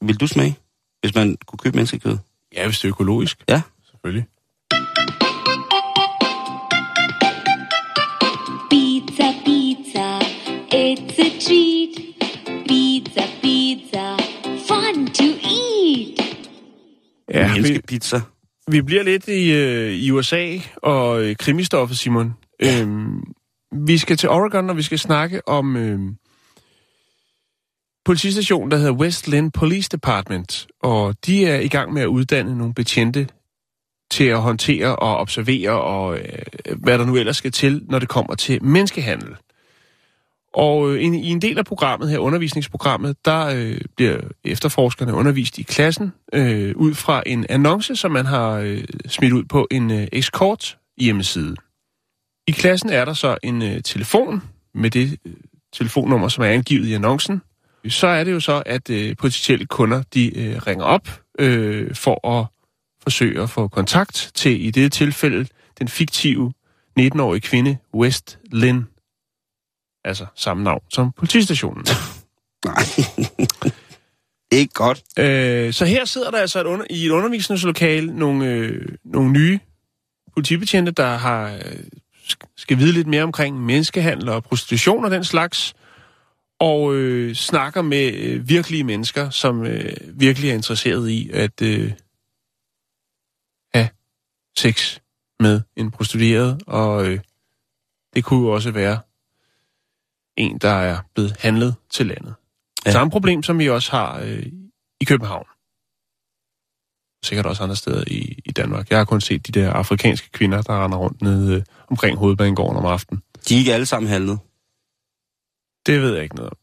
[0.00, 0.58] Vil du smage,
[1.00, 2.18] hvis man kunne købe menneskekød?
[2.52, 3.44] Ja, hvis det er økologisk.
[3.48, 3.62] Ja.
[3.90, 4.26] Selvfølgelig.
[10.76, 11.94] It's a treat.
[12.68, 14.16] Pizza, pizza,
[14.68, 16.38] fun to eat.
[17.34, 18.20] Ja, vi, Menneskepizza.
[18.70, 22.34] vi bliver lidt i, øh, i USA og øh, krimistoffet, Simon.
[22.62, 22.82] Ja.
[22.82, 23.22] Øhm,
[23.86, 26.00] vi skal til Oregon, og vi skal snakke om øh,
[28.04, 30.66] politistationen, der hedder West Lynn Police Department.
[30.82, 33.28] Og de er i gang med at uddanne nogle betjente
[34.10, 38.08] til at håndtere og observere, og øh, hvad der nu ellers skal til, når det
[38.08, 39.36] kommer til menneskehandel.
[40.56, 45.62] Og øh, i en del af programmet her, undervisningsprogrammet, der øh, bliver efterforskerne undervist i
[45.62, 50.08] klassen øh, ud fra en annonce, som man har øh, smidt ud på en øh,
[50.12, 51.56] escort hjemmeside.
[52.48, 54.42] I klassen er der så en øh, telefon
[54.74, 55.32] med det øh,
[55.72, 57.42] telefonnummer, som er angivet i annoncen.
[57.88, 62.28] Så er det jo så, at øh, potentielle kunder de øh, ringer op øh, for
[62.38, 62.46] at
[63.02, 65.46] forsøge at få kontakt til, i det tilfælde,
[65.78, 66.52] den fiktive
[67.00, 68.86] 19-årige kvinde West Lynn.
[70.06, 71.84] Altså samme navn som politistationen.
[72.64, 72.84] Nej.
[74.52, 75.02] Ikke godt.
[75.18, 79.58] Øh, så her sidder der altså et under, i et undervisningslokale nogle, øh, nogle nye
[80.32, 81.78] politibetjente, der har øh,
[82.14, 85.74] sk- skal vide lidt mere omkring menneskehandel og prostitution og den slags,
[86.60, 91.92] og øh, snakker med øh, virkelige mennesker, som øh, virkelig er interesseret i at øh,
[93.74, 93.88] have
[94.58, 94.98] sex
[95.40, 97.20] med en prostitueret, og øh,
[98.14, 98.98] det kunne jo også være
[100.36, 102.34] en, der er blevet handlet til landet.
[102.86, 102.90] Ja.
[102.90, 104.46] Samme problem, som vi også har øh,
[105.00, 105.46] i København.
[107.24, 108.90] Sikkert også andre steder i, i Danmark.
[108.90, 112.76] Jeg har kun set de der afrikanske kvinder, der render rundt nede øh, omkring hovedbanegården
[112.76, 113.22] om aftenen.
[113.48, 114.38] De er ikke alle sammen handlet.
[115.86, 116.58] Det ved jeg ikke noget om.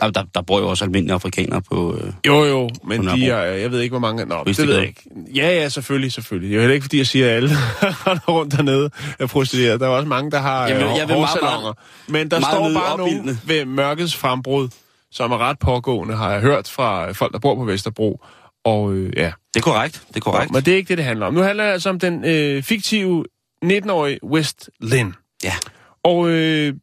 [0.00, 1.96] Der, der, der bor jo også almindelige afrikanere på...
[1.96, 4.24] Øh, Jo, jo, men de er, jeg ved ikke, hvor mange...
[4.24, 5.02] Nå, det Vidste ved jeg ikke.
[5.34, 6.48] Ja, ja, selvfølgelig, selvfølgelig.
[6.50, 7.50] Det er jo heller ikke, fordi jeg siger, at alle
[8.28, 9.80] rundt dernede er prostitueret.
[9.80, 11.72] Der er også mange, der har vil- øh, jeg vil meget, hårsalonger.
[12.08, 14.68] Men der meget står bare nogen ved mørkets frembrud,
[15.12, 18.24] som er ret pågående, har jeg hørt fra øh, folk, der bor på Vesterbro.
[18.64, 20.52] Og øh, ja, det er korrekt, det er korrekt.
[20.52, 21.34] men det er ikke det, det handler om.
[21.34, 23.24] Nu handler det altså om den øh, fiktive
[23.64, 25.14] 19-årige West Lynn.
[25.44, 25.52] Ja.
[26.04, 26.74] Og øh,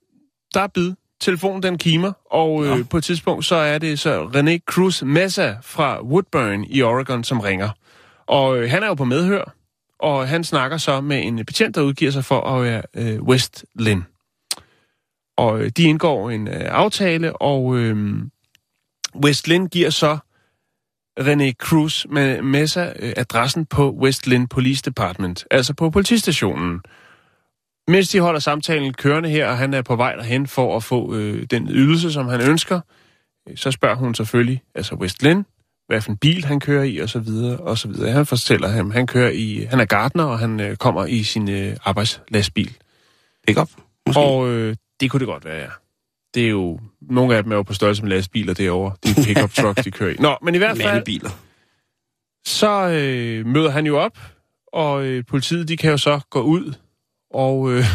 [0.54, 0.92] der er bid.
[1.22, 2.84] Telefonen den kimer, og øh, Nå.
[2.84, 7.40] på et tidspunkt så er det så René Cruz Mesa fra Woodburn i Oregon, som
[7.40, 7.70] ringer.
[8.28, 9.54] Og øh, han er jo på medhør,
[10.00, 13.66] og han snakker så med en betjent, der udgiver sig for at være øh, West
[13.76, 14.06] Lynn.
[15.38, 18.18] Og øh, de indgår en øh, aftale, og øh,
[19.24, 20.18] West Lynn giver så
[21.20, 26.82] René Cruz med Mesa øh, adressen på West Lynn Police Department, altså på politistationen.
[27.88, 31.16] Mens de holder samtalen kørende her, og han er på vej derhen for at få
[31.16, 32.82] øh, den ydelse, som han ønsker,
[33.56, 35.46] så spørger hun selvfølgelig, altså West Lynn,
[35.88, 38.12] hvad for en bil han kører i, og så videre, og så videre.
[38.12, 41.50] Han fortæller ham, han kører i, han er gartner, og han øh, kommer i sin
[41.50, 42.78] øh, arbejdslastbil.
[43.48, 43.70] Pick-up,
[44.08, 44.20] måske?
[44.20, 45.70] Og øh, det kunne det godt være, ja.
[46.34, 48.96] Det er jo, nogle af dem er jo på størrelse med lastbiler derovre.
[49.04, 50.16] Det er pick-up truck, de kører i.
[50.20, 51.30] Nå, men i hvert fald, biler.
[52.46, 54.18] så øh, møder han jo op,
[54.74, 56.74] og øh, politiet, de kan jo så gå ud
[57.34, 57.86] og, øh,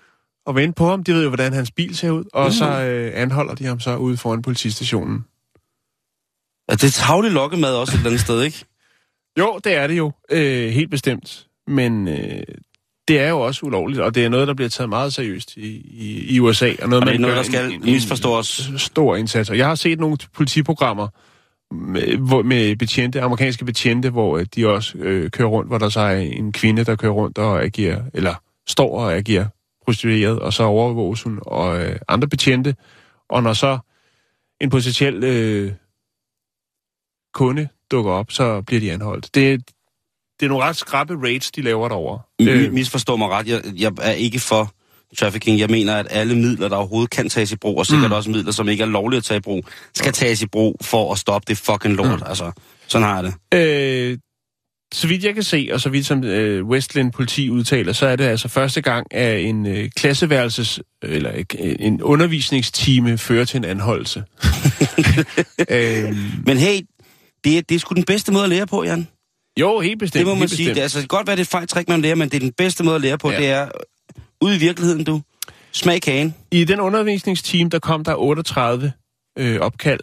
[0.46, 1.04] og vente på ham.
[1.04, 2.52] De ved jo, hvordan hans bil ser ud, og Mm.
[2.52, 5.24] så øh, anholder de ham så ude foran politistationen.
[6.68, 8.64] Er det tavlig lokkemad også et eller andet sted, ikke?
[9.38, 10.12] Jo, det er det jo.
[10.30, 11.46] Øh, helt bestemt.
[11.66, 12.42] Men øh,
[13.08, 15.66] det er jo også ulovligt, og det er noget, der bliver taget meget seriøst i,
[15.76, 16.72] i, i USA.
[16.82, 18.68] Og, noget, Og det er man noget, gør der skal en, misforstås.
[18.68, 19.50] En stor indsats.
[19.50, 21.08] Og Jeg har set nogle politiprogrammer
[21.74, 25.88] med, hvor, med betjente, amerikanske betjente, hvor øh, de også øh, kører rundt, hvor der
[25.88, 28.34] så er en kvinde, der kører rundt og agerer, eller
[28.66, 29.46] står og agerer
[29.84, 32.74] prostitueret, og så overvåges hun og øh, andre betjente.
[33.28, 33.78] Og når så
[34.60, 35.72] en potentiel øh,
[37.34, 39.34] kunde dukker op, så bliver de anholdt.
[39.34, 39.66] Det,
[40.40, 42.20] det er nogle ret skrappe raids, de laver derovre.
[42.40, 42.72] Øh.
[42.72, 44.74] Misforstå mig ret, jeg, jeg er ikke for
[45.18, 45.58] trafficking.
[45.58, 48.16] Jeg mener, at alle midler, der overhovedet kan tages i brug, og sikkert mm.
[48.16, 51.12] også midler, som ikke er lovlige at tage i brug, skal tages i brug for
[51.12, 52.20] at stoppe det fucking lort.
[52.20, 52.26] Mm.
[52.26, 52.52] Altså,
[52.86, 53.34] sådan har jeg det.
[53.58, 54.18] Øh,
[54.92, 58.16] så vidt jeg kan se, og så vidt som øh, Westland politi udtaler, så er
[58.16, 63.64] det altså første gang, at en øh, klasseværelses, eller øh, en undervisningstime fører til en
[63.64, 64.24] anholdelse.
[65.70, 66.16] øh,
[66.46, 66.80] Men hey,
[67.44, 69.08] det er, det er sgu den bedste måde at lære på, Jan.
[69.60, 70.18] jo, helt bestemt.
[70.18, 70.58] Det må man sige.
[70.58, 70.74] bestemt.
[70.74, 72.28] Det er, altså, det kan godt være, det er et fejl trick, man lærer, men
[72.28, 73.30] det er den bedste måde at lære på.
[73.30, 73.34] Ja.
[73.34, 73.40] Ja.
[73.42, 75.22] Det er øh, ude i virkeligheden, du.
[75.72, 76.34] Smag kagen.
[76.50, 78.92] I den undervisningsteam, der kom der 38
[79.38, 80.00] øh, opkald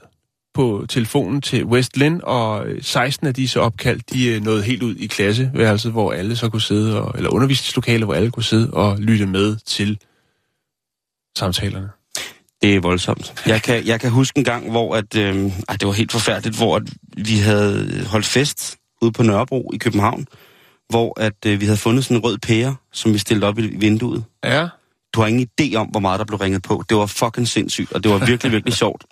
[0.54, 4.84] på telefonen til West Lynn, og øh, 16 af disse opkald, de øh, nåede helt
[4.84, 8.74] ud i klasseværelset, hvor alle så kunne sidde, og, eller undervisningslokale, hvor alle kunne sidde
[8.74, 10.00] og lytte med til
[11.38, 11.90] samtalerne.
[12.62, 13.34] Det er voldsomt.
[13.46, 16.58] Jeg kan, jeg kan huske en gang, hvor at, øh, ej, det var helt forfærdeligt,
[16.58, 16.84] hvor at
[17.18, 20.28] vi havde holdt fest ude på Nørrebro i København,
[20.90, 23.62] hvor at øh, vi havde fundet sådan en rød pære, som vi stillede op i
[23.62, 24.24] vinduet.
[24.44, 24.68] Ja.
[25.14, 26.84] Du har ingen idé om, hvor meget der blev ringet på.
[26.90, 29.06] Det var fucking sindssygt, og det var virkelig, virkelig sjovt.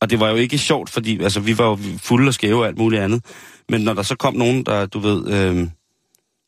[0.00, 2.66] Og det var jo ikke sjovt, fordi altså, vi var jo fulde og skæve og
[2.66, 3.24] alt muligt andet.
[3.68, 5.68] Men når der så kom nogen, der, du ved, øh,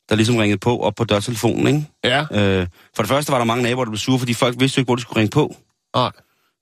[0.08, 1.86] der ligesom ringede på op på dørtelefonen, ikke?
[2.04, 2.20] Ja.
[2.20, 4.80] Øh, for det første var der mange naboer, der blev sure, fordi folk vidste jo
[4.80, 5.56] ikke, hvor de skulle ringe på.
[5.96, 6.10] Nej.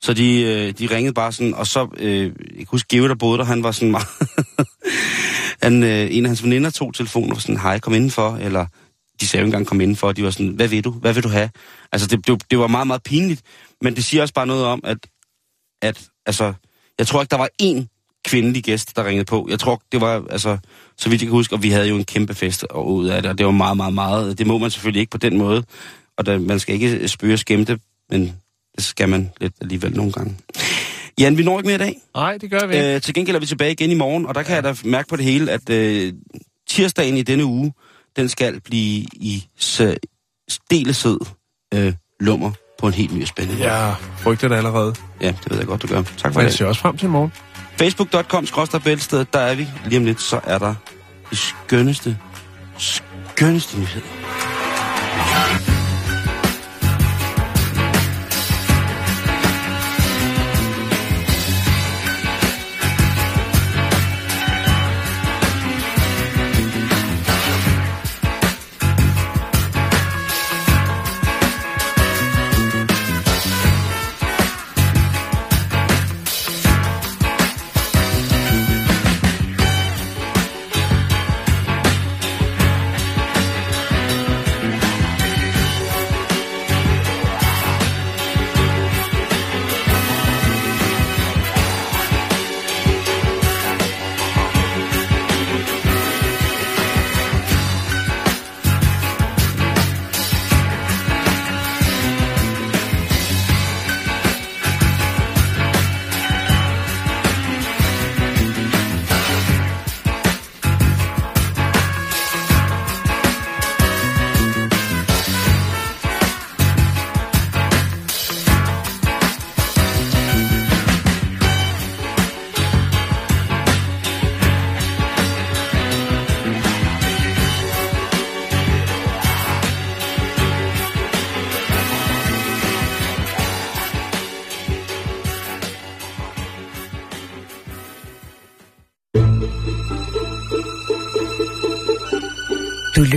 [0.03, 3.15] Så de, øh, de ringede bare sådan, og så, øh, jeg kan huske, Geo, der
[3.15, 4.07] boede der, han var sådan meget...
[5.63, 8.67] han, øh, en af hans veninder tog telefonen og var sådan, hej, kom indenfor, eller
[9.21, 10.91] de sagde jo engang, kom indenfor, og de var sådan, hvad vil du?
[10.91, 11.51] Hvad vil du have?
[11.93, 13.43] Altså, det, det, det var meget, meget pinligt,
[13.81, 14.99] men det siger også bare noget om, at,
[15.83, 16.53] at altså,
[17.01, 17.87] jeg tror ikke, der var én
[18.25, 19.47] kvindelig gæst, der ringede på.
[19.51, 20.59] Jeg tror, det var, altså,
[20.97, 23.23] så vidt jeg kan huske, og vi havde jo en kæmpe fest og ud af
[23.23, 24.39] det, og det var meget, meget, meget.
[24.39, 25.65] Det må man selvfølgelig ikke på den måde,
[26.17, 27.81] og der, man skal ikke spøge og skæmme det,
[28.11, 28.23] men
[28.77, 30.37] det skal man lidt alligevel nogle gange.
[31.21, 31.97] Jan, vi når ikke mere i dag.
[32.15, 32.95] Nej, det gør vi ikke.
[32.95, 34.55] Øh, til gengæld er vi tilbage igen i morgen, og der kan ja.
[34.55, 36.13] jeg da mærke på det hele, at øh,
[36.69, 37.73] tirsdagen i denne uge,
[38.17, 39.45] den skal blive i
[40.49, 41.19] stilesød
[41.75, 43.73] øh, lummer på en helt ny og spændende måde.
[43.73, 44.95] Jeg frygter det allerede.
[45.21, 46.03] Ja, det ved jeg godt, du gør.
[46.03, 46.59] Tak for Men jeg det.
[46.59, 47.33] ser også frem til i morgen.
[47.77, 48.47] Facebook.com,
[48.85, 49.69] bæltested, der er vi.
[49.87, 50.75] Lige om lidt, så er der
[51.31, 52.19] det skønneste,
[52.79, 54.03] skønneste nyhed.